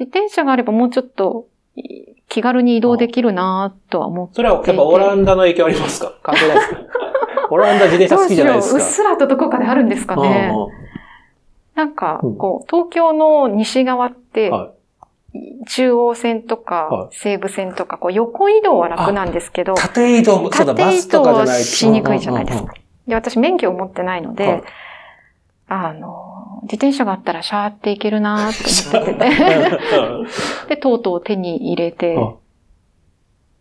[0.00, 4.36] 自転車があればもうちょっとい気軽に移動できるなとは思って。
[4.36, 6.14] それはやっぱオランダの影響ありますか？
[6.22, 6.78] 関係ないですか
[7.50, 8.78] オランダ自転車好きじゃないですか。
[8.78, 10.50] どうっすらとどこかであるんですかね。
[10.54, 10.83] うんうん
[11.74, 14.72] なんかうん、こう、東京の西側って、は
[15.68, 22.72] 中央線とはか西武線とか、こう横移動は楽なんですけど、縦移動縦移スと動はかじゃないしにくいじゃないですか。
[23.08, 24.62] で、私免許を持ってないので、はい。
[25.66, 29.26] あの、自転車があったらシャーっていけるなーって思ってて、
[29.98, 30.26] うん
[30.68, 32.34] で、とうとう手に入れてうん、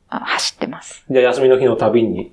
[0.10, 1.04] あ走ってます。
[1.10, 2.32] じゃあ休みの日の旅に。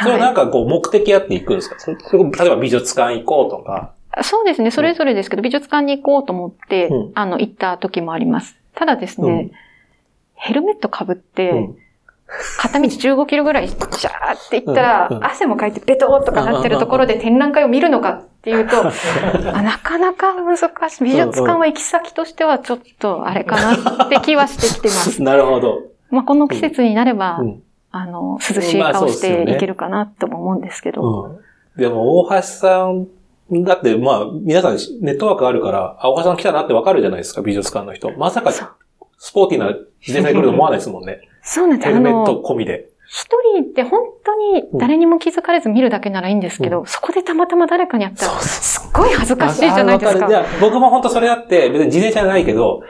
[0.00, 1.78] それはなんはかこう目的あって行くんですか？
[1.78, 3.92] それそれ例えば美術館行こうとか。
[4.20, 8.56] い、そうですね、それぞれですけど、美術館に行こうと思って、うんあの、行った時もあります。
[8.74, 9.50] ただですね、うん
[10.34, 11.76] ヘルメット被って、うん
[12.58, 18.76] 片道15キロぐらい、ジャーって行ったら、汗もかいてベトーっとかなってるところで展覧会を見るのかっていうと、
[19.54, 21.04] あなかなか難しい。
[21.04, 25.20] 美術館は行き先としてはちょっとあれかなって気はしてきてます。
[25.22, 25.82] なるほど。
[26.10, 31.24] まあ、この季節になれば、うんあの、涼しいまあ顔していけるかなとも思うんですけど。
[31.24, 31.80] うん。
[31.80, 33.06] でも、大橋さん、
[33.64, 38.10] だって、まあ、皆さんネットワークあるから、あ、大橋さん来たなってわかるじゃないですか、美術館の人。
[38.12, 41.20] まさか、スポーティーな自転車に来ると思わないですもんね。
[41.42, 41.86] そうなんです。
[41.86, 42.88] あヘルメットの、込みで。
[43.06, 50.26] 一人って本当に誰にも気づかれず見るだけならいいんですけど、そこでたまたま誰かに会ったら、そうすっごい恥ずかしいじゃないですか。
[50.26, 52.82] あわるじゃあ、僕も本当それあって、別に自転車じゃないけど、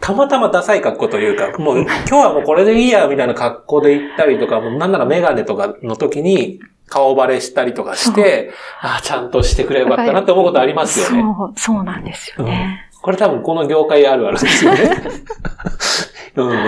[0.00, 6.60] たまたまダサい格好というか、もう今日はもうこれでいいや、みたいな格好で行ったりとか、もうなんならメガネとかの時に
[6.92, 8.50] 顔バレしたりとかして、
[8.82, 11.22] ああ、ちゃんとしてくればよかったなって思うことありますよね。
[11.22, 12.88] そう、そうなんですよね。
[13.00, 14.78] これ多分この業界あるあるですよね。
[16.36, 16.58] うんうんうん。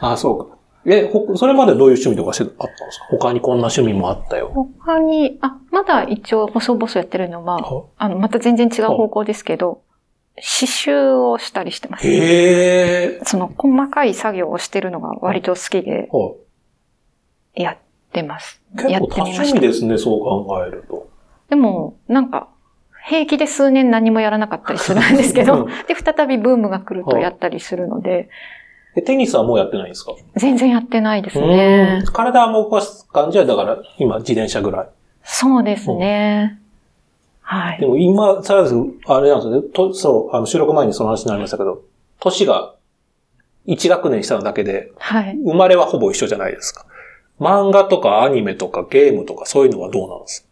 [0.00, 0.56] ああ、そうか。
[0.86, 3.06] え、ほ、それまでどういう趣味とかしてあったんですか？
[3.10, 4.50] 他にこんな趣味もあったよ。
[4.52, 9.80] 他に、あ、まだ一応細々やってるのは、はあの、また全然違う方向ですけど、
[10.36, 12.06] 刺繍をしたりしてます。
[12.06, 13.20] へえ。
[13.22, 16.32] その細かい作業をしてるのが割と好きでは
[17.54, 17.76] やっ
[18.14, 18.62] てます。
[18.74, 19.42] い結や構多した。
[19.42, 21.08] 味ですね、そう考えると。
[21.50, 22.48] でも、なんか、
[23.06, 28.30] 平気で数年何もやらなかったりするんですけうどん、 で、再びブームが来るとやったりするので、
[28.96, 30.12] えテニスはもうやってないんですか？
[30.36, 32.12] 全然やってないですねうん。
[32.12, 34.86] 体は動かす感じは、だから今自転車ぐらい。
[35.24, 36.58] そうですね。
[37.42, 37.80] はい。
[37.80, 38.74] でも今、さらです
[39.06, 39.62] あれなんですよね。
[39.74, 41.82] とそう、あの収録前にその話になりましたけど、
[42.20, 42.72] 年が
[43.66, 45.36] 1学年下なだけで、はい。
[45.44, 46.86] 生まれはほぼ一緒じゃないですか。
[47.44, 50.46] 漫画とかアニメとかゲームとかそういうのはどうなんです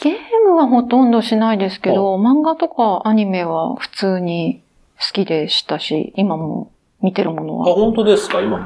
[0.00, 0.14] ゲー
[0.46, 4.62] ムはほとんどしないですけど、漫画とかアニメは普通に
[5.00, 6.70] 好きでしたし、今も
[7.02, 7.76] 見てるものかあ、は。
[7.76, 8.40] 本当ですか？
[8.40, 8.64] 今も。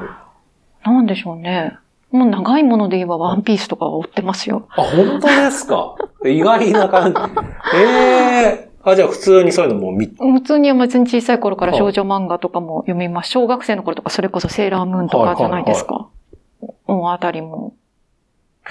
[0.85, 1.77] なんでしょうね。
[2.11, 4.67] もう長いもので言えばワンピースとかは追ってますよ。
[4.77, 5.95] あ、本当ですか？
[6.23, 7.19] 意外な感じ。
[7.75, 13.31] ええあ、じゃあ普通にそういうのも見、普通に別に小さい頃から少女漫画とかも読みます。
[13.31, 15.93] 小学生の頃とかそれこそセーラームーンとかじゃないですか？
[15.95, 16.11] も
[17.01, 17.73] うあたりも、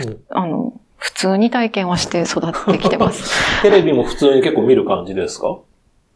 [0.01, 3.31] うんあの、普通に体験はして育ってきてます。
[3.63, 5.59] テレビも普通に結構見る感じですか？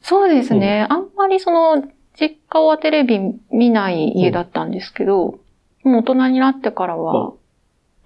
[0.03, 0.87] そうですね。
[0.89, 1.83] あんまりその、
[2.19, 5.39] 実家はテレビ見ない家だったんですけど、
[5.85, 7.33] もう大人になってからは、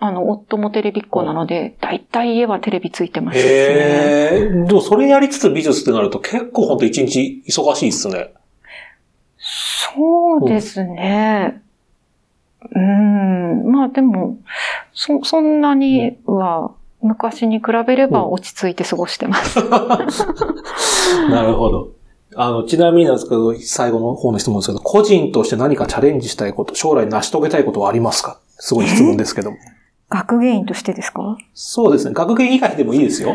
[0.02, 3.44] あの、夫もテレビっ子なので、だいたい家はテレビついてますね。
[3.44, 4.64] へえ。
[4.66, 8.30] でもそれやりつつ美術ってなると結構ほんと一日忙しいっすね。
[9.38, 11.60] そうですね。
[12.74, 13.70] うーん。
[13.70, 14.38] まあでも、
[14.92, 19.58] そ、そんなには、昔に比べれば落ち着いて過ごしてます。
[21.30, 21.88] なるほど。
[22.36, 28.38] あの、ちなみになんですけど、最後の方の質問ですけど、個人として何かチャレンジしたいこと、将来成し遂げたいことはありますか？
[28.58, 29.56] すごい質問ですけども。
[30.10, 31.38] 学芸員としてですか？
[31.54, 32.12] そうですね。
[32.14, 33.34] 学芸以外でもいいですよ。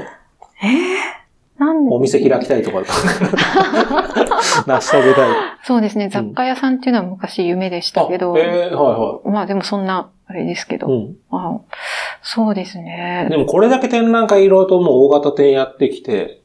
[1.57, 2.81] なんお店開きたいとか。
[4.67, 5.29] 成し遂げたい。
[5.63, 6.09] そうですね。
[6.09, 10.91] 雑貨屋さんっていうのは昔夢でしたけど、あえー、はいはまあでもそんな、あれですけど、い。
[10.91, 11.15] うん。
[11.31, 11.59] あ
[12.21, 13.27] そうですね。
[13.29, 16.41] でもこれだけ展覧会いろいろともう大型展やってきて、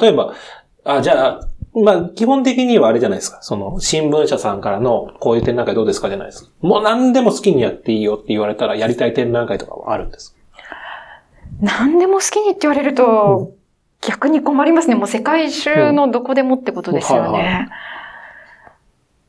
[0.00, 0.32] 例えば、
[0.84, 1.40] あ、じゃあ、
[1.74, 3.42] まあ、基本的にはあれじゃないですか。
[3.42, 6.50] その、新聞社さんからの、こういう展覧会どうですかじゃないですか。
[6.60, 10.36] もう何でも好きにやっていいよって言われたら、やりたい展覧会とかはあるんです。
[11.60, 13.52] 何でも好きにって言われると、
[14.06, 14.94] 逆に困りますね。
[14.94, 17.68] もう世界中のどこでもってことですようんはいね。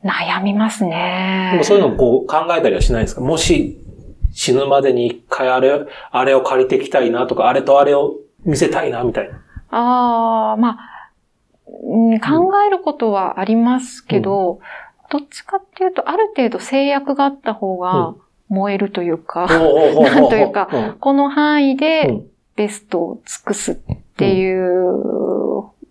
[0.04, 1.64] 悩みますでねも。
[1.64, 3.20] そういうのをこう考えたりはしないんですか？
[3.20, 3.78] もし、
[4.32, 8.14] 死ぬまでに一回あれ、あれを借りてきたいなとか、あれとあれを
[8.44, 9.40] 見せたいな、みたいな。
[9.70, 11.10] ああ、まあ、
[11.66, 14.60] うん考えることはありますけど、
[15.10, 18.14] どっちかっていうと、ある程度制約があった方が
[18.48, 22.24] 燃えるというか、なんというかうんこの範囲うでん
[22.54, 23.76] ベストを尽くすっ
[24.16, 25.16] ていう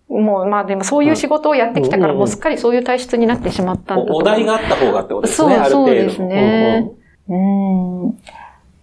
[0.08, 5.70] もうまあでもそういう仕事をやってきたから、うんもうすっかりそういう体質になってしまったんだと思うお題があった方がってことですね、そう。
[5.70, 6.90] そうですね
[7.28, 8.18] うん。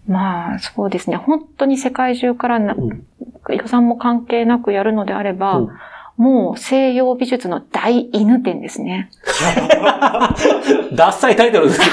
[0.08, 1.16] まあ、そうですね。
[1.16, 3.06] 本当に世界中からな、うん
[3.50, 5.70] 予算も関係なくやるのであれば、うん
[6.16, 9.10] もう西洋美術の大犬展ですね。
[10.94, 11.86] ダッサいタイトルですけ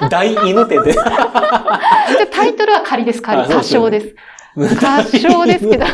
[0.00, 0.90] ど、だ大犬展で。
[0.92, 0.98] で
[2.28, 3.40] タイトルは仮です、仮。
[3.42, 4.16] 多です
[4.64, 4.76] よね
[5.20, 5.68] 少です。
[5.70, 5.84] けど。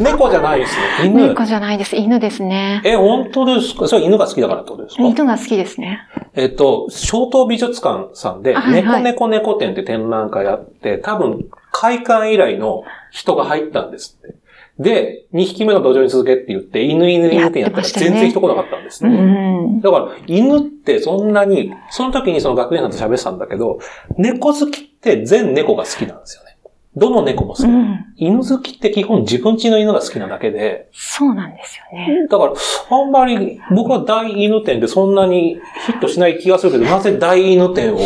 [0.00, 1.08] 猫じゃないですね。
[1.08, 1.28] 犬。
[1.28, 1.96] 猫じゃないです。
[1.96, 2.80] 犬ですね。
[2.84, 3.86] え、本当ですか？
[3.88, 5.02] それ犬が好きだからってことですか？
[5.02, 6.00] 犬が好きですね。
[6.34, 14.34] えっと、小東美術館さんで、猫猫猫展って展覧会やって、多分、開館以来の人が入ったんですって。
[14.76, 19.16] で、2匹目の土壌に続けって言って、犬犬犬展やったら全然人来なかったんですうね。
[19.16, 19.80] ん。
[19.80, 23.78] だから、犬ってそんなに、その時にその学園さんと喋ってたんだけど、
[24.18, 26.53] 猫好きって全猫が好きなんですよね。
[26.96, 27.66] どの猫も好き。
[27.66, 28.04] うん。
[28.16, 32.26] 犬好きって基本自分家の犬が好きなだけで、そうなんですよね。
[32.28, 37.98] だから、あんまり僕は大犬展でそんなにヒットしない気がするけど、 なぜ大犬展を、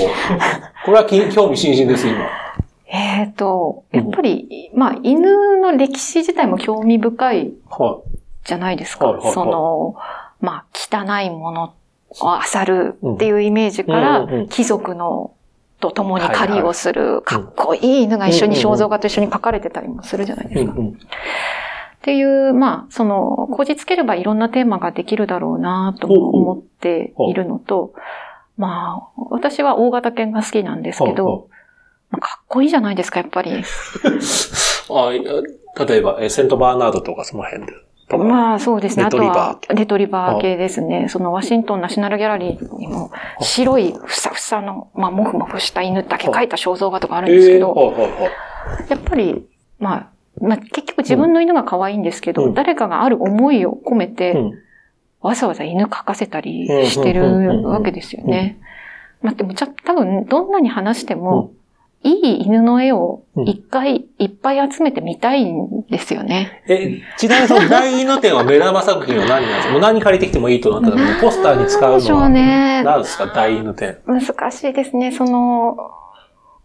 [0.85, 2.27] これはき興味津々です、今。
[2.91, 8.01] えっ、と、やっぱり、まあ、犬の歴史自体も興味深いは
[8.45, 9.21] じゃないですか。
[9.35, 9.97] その、
[10.41, 15.33] まあ、汚いものを漁るっていうイメージから、うんうんうん貴族の
[15.81, 20.49] と共に狩りをする、かっこいい犬が一緒に肖像画と一緒に描かれてたりもするじゃないい。
[20.51, 20.73] ですか。
[20.73, 27.93] っていう、まあ、その、こじつければいろんなテーマができるだろうなと思っているのと、
[28.57, 31.49] まあ、私は大型犬が好きなんですけど、
[32.11, 33.53] まあかっこいいじゃないですか、やっぱり。
[34.91, 35.11] あ
[35.87, 37.73] 例えば、えセントバーナードとかその辺で。
[38.09, 38.25] とか。
[38.25, 39.05] まあそうですね。
[39.05, 39.39] レあとトリバー。
[39.39, 41.07] はレトリバー系ですね。
[41.09, 47.95] そのワシントンナショナルギャラリーにも白いふさふさの、まあモフモフした犬だけ描いた肖像画とかあるんですけえーど、
[48.89, 49.47] やっぱり、
[49.79, 50.09] まあ、
[50.41, 52.55] まあ結局自分の犬が可愛いんですけど、うん。
[52.55, 54.53] 誰かがある思いを込めて、うん。
[55.21, 58.59] わざわざ犬描かせたりしてるわけですよね。
[59.21, 61.53] まあでもちゃ多分どんなに話しても、
[62.05, 66.63] いい犬の絵を一回いっぱい集めてみたいんですよね。
[66.69, 69.73] え、ちなみにその大犬展は目玉作品は何なんですか？
[69.73, 72.83] もう何借りてきてもいいとなったら、ポスターに使うなんでしょうのはね。
[72.85, 73.27] 何ですか？
[73.27, 73.99] 大犬展。
[74.07, 75.11] 難しいですね。
[75.11, 75.77] その、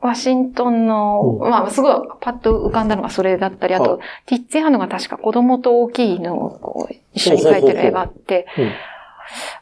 [0.01, 8.71] ワシントンの、うんまあ、すごいパッと浮かんだのがそれだったり、あはと、ティッツェハノが確か子供と大きい犬をこう一緒に描いてる絵があってうん、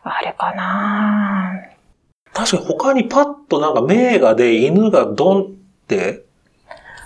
[0.04, 1.54] あれかな
[2.34, 5.61] 確かに他にパッとなんか名画で犬がドンって、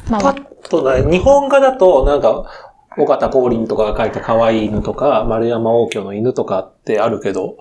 [0.10, 1.04] まあ、パッとない。
[1.04, 2.50] 日本画だとなんか、
[2.98, 7.58] 岡田光琳とかが描いた可愛い犬とか、丸山王居の犬とかってあるけど、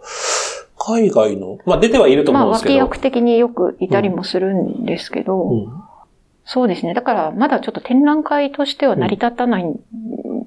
[0.78, 2.74] 海外の、まあ出てはいるとまあ、思うんですけど。
[2.80, 5.84] 脇役的によくいたりもするんですけど、うん
[6.46, 6.92] そうですね。
[6.92, 9.64] だから、まだちょっと展覧会としては成り立たない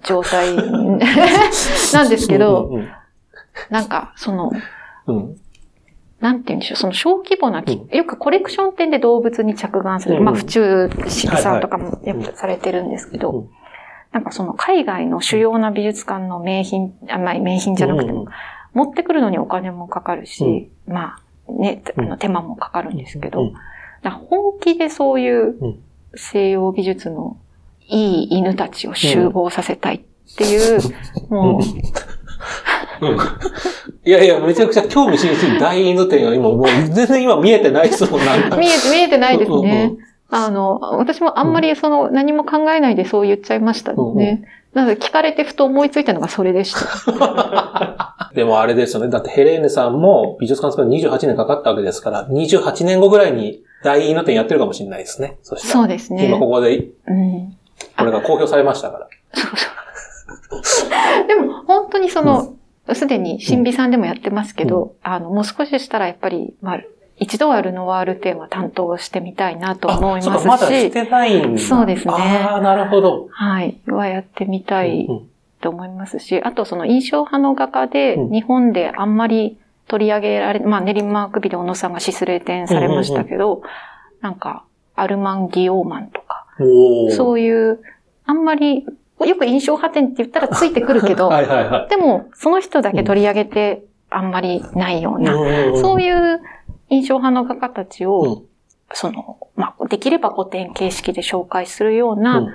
[0.03, 0.55] 状態
[1.91, 2.87] なんですけど、うん
[3.71, 4.51] なんか、その、
[5.07, 5.37] うんうん
[6.19, 13.49] なんて言うんでしょう、その小規模なき、うよくコレクション展で動物に着眼する、うんまあ、府中市さんとかもやっぱされてるんですけど、うん。
[14.11, 18.27] なんかその海外の主要な美術館の名品、あまあ、名品じゃなくても、
[18.73, 23.53] 持ってくるのにお金もかかるし、まあ、ね、あの手間もかかるんですけど、うん。
[23.53, 23.61] だか
[24.03, 25.83] ら本気でそういううん。
[26.15, 27.37] 西洋美術の
[27.87, 30.79] いい犬たちを集合させたいっていう、
[31.29, 31.61] もう、
[33.01, 33.17] うん
[34.07, 38.55] いやいや、めちゃくちゃ興味津々に大犬展が今もう全然今見えてないですもん、なんか。
[38.55, 39.97] 見えて、見えてないですうんね。
[40.29, 44.45] あの、私もあんまりその、何も考えないでそう言っちゃいましたね。
[44.73, 48.31] なので聞かれてふと思いついたのがそれでした。
[48.33, 49.09] でもあれですよね。
[49.09, 55.37] だってヘレーネさんも美術館作る28年かかったわけですから、28年後ぐらいに大犬展やってるかもしれないですね。
[55.43, 56.27] そそうですね。
[56.27, 57.57] 今ここで、うん。
[57.97, 59.07] これが公表されましたから。
[61.27, 62.55] でも、本当にその、
[62.93, 66.81] すでに新美さんでもやってますけど、あの、もう少ししたらやっぱり、まあ、
[67.17, 71.61] 一度はルノワール展は担当してみたいなと思いますし、まだしてないんだ。
[71.61, 72.13] そうですね。
[72.13, 73.27] ああ、なるほど。
[73.31, 75.29] はい、はやってみたいうん
[75.61, 78.31] と思いますし、あとその印象派の画家で、うん。
[78.31, 83.61] 日本であんまり取り上げられ、まあ練馬区ビで小野さんがシスレー展されましたけど、
[84.21, 84.63] なんか、
[84.95, 86.45] アルマン・ギオーマンとか、
[87.15, 87.79] そういう、
[88.25, 88.85] あんまり、
[89.25, 91.89] よく印象派展って言ったらついてくるけど、 はいはいはい。
[91.89, 95.33] でも、その人だけ取り上げて、あんまりないような、
[95.75, 96.41] そういいう
[96.89, 98.47] 印象派の画家たちを、うん
[98.93, 102.53] その、まあ、できれば古典形式で紹介するような、うん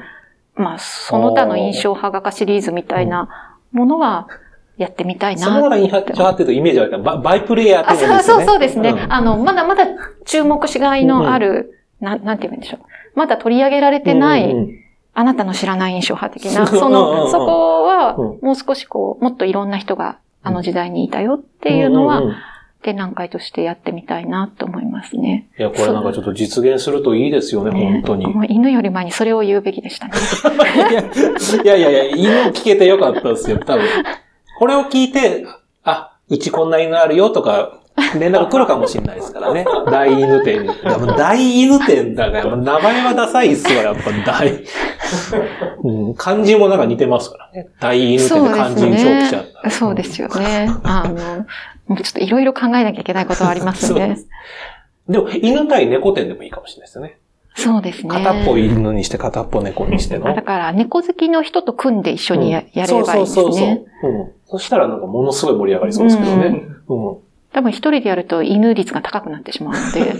[0.54, 4.28] まあ、その他の印象派画家シリーズみたいなものは
[4.76, 5.46] やってみたいな。
[5.46, 8.44] その中に印象派っていうとイメージあるババイプレイヤーってあいうのですよね。
[8.44, 8.92] そうそうそうですね。
[8.92, 9.86] んあの、まだまだ
[10.24, 12.80] 注目しがいのある、なん、なんて言うんでしょう。
[13.14, 14.54] まだ取り上げられてない、
[15.14, 22.34] あなたの知らない印象派的な、その、そこはうん、もう少しこう、もっといろんな人があの時代にいたよっていうのは、んんん
[22.82, 25.48] 展覧会としてやってみたいなと思いますね。
[25.58, 28.26] いや、これなんかちょっと実現するといいですよね、本当に。
[28.26, 30.14] もう犬より前にそれを言うべきでしたね。
[31.64, 33.84] いやいやいや、犬聞けてよかったですよ、多分。
[34.58, 35.46] これを聞いて、
[35.84, 37.82] あ、うちこんな犬あるよとか、
[38.18, 39.64] 連絡来るかもしれないですからね。
[39.90, 40.68] 大犬店に。
[41.16, 44.64] 大犬店だから、 名前はダサいっすわ、やっぱ大。
[45.84, 47.68] うん、漢字もなんか似てますからね。
[47.80, 49.70] 大犬店で漢字に表記しちゃったら。
[49.70, 50.70] そうですよね。
[50.84, 51.14] あの、
[51.86, 54.16] もうちょっといろいろ考えなきゃいけないことはありますね
[55.09, 55.18] そうで。
[55.18, 57.18] でも、犬対猫店でもいいかもしれないですよね。
[57.55, 58.09] そうですね。
[58.09, 60.34] 片っぽ犬にして片っぽ猫にしての。
[60.34, 63.05] だから、猫好きの人と組んで一緒にや,、やればいいですね。
[63.05, 64.11] そうそうそうそう。
[64.11, 64.32] うん。
[64.47, 66.62] そしたらなんかものすごい盛り上がりそうですけどね。
[66.88, 70.14] うん多分一人でやると犬率が高くなってしまうので。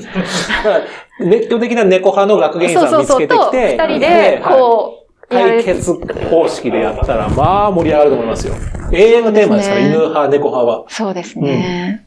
[1.20, 5.95] 熱狂的な猫派の学芸員さん見つけてきて、二人で、こう、対決
[6.30, 8.55] 方式でやったら、まあ盛り上がると思いますよ。
[8.93, 10.85] 永遠のテーマですから、ね犬派、猫派は。
[10.89, 12.05] そうですね。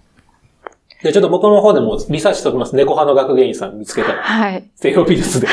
[1.02, 2.76] で、ちょっと僕の方でもリサーチしておきます。
[2.76, 4.64] 猫派の学芸員さん見つけたら、はい。
[4.76, 5.48] ゼロ美術で。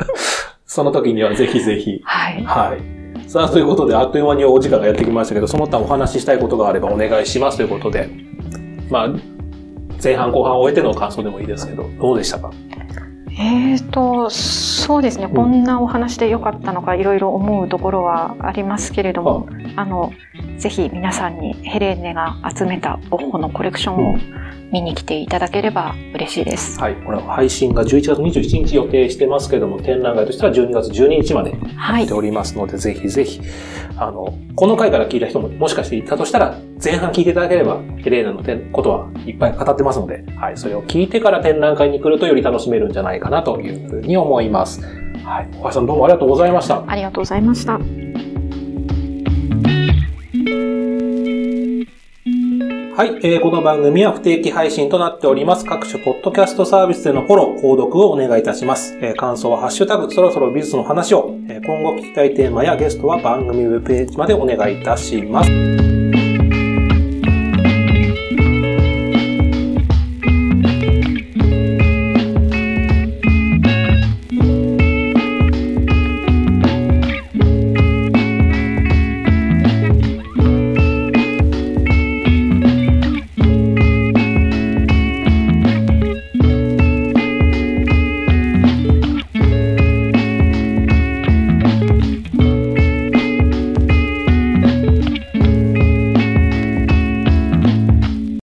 [0.64, 2.00] その時にはぜひぜひ。
[2.04, 2.44] はい。
[2.44, 3.28] はい。
[3.28, 8.08] さあ、ということで、あっという間にお時間がやってきましたけど、その他お話ししたいことがあればお願いしますということで、
[8.92, 9.08] まあ、
[10.02, 12.50] 前半後半終えての感想でもいいですけど、どうでしたか？
[13.38, 15.34] えーと、そうですね、ん。
[15.34, 20.12] こんなお話で良かったのか、いろいろ思うところはありますけれども、あの、
[20.58, 24.16] ぜひ皆さんにヘレーネが集めたボッホのコレクションを
[24.72, 26.80] 見に来ていただければ嬉しいです。
[26.80, 26.96] はい。
[26.96, 32.14] これは配信が11月27日予定してますけども、展覧会としては12月12日まではいやって。
[32.14, 33.40] おりますので、ぜひぜひ、
[33.96, 40.56] あの、この回から聞いた人ももしかしていたとしたら、前半聞いていただければ、ヘレーナの点ことはいっぱい語ってますので、はい。
[40.56, 44.80] それを聞いてから展覧会に来るとより楽しめるんじゃないかなというふうに思います。
[45.24, 45.48] はい。
[45.52, 46.82] 小林さんどうもありがとうございました。
[46.86, 47.78] ありがとうございました。
[53.02, 55.64] はい、えーこの番組は不定期配信となっております。
[55.64, 58.96] 各種ポッドキャストサービスでのフォロー、購読をお願いいたします。
[59.02, 66.01] えー感想はハッシュタグ、そろそろ美術の話を、えー今後聞きたいテーマやゲストは番組ウェブページまでお願いいたします。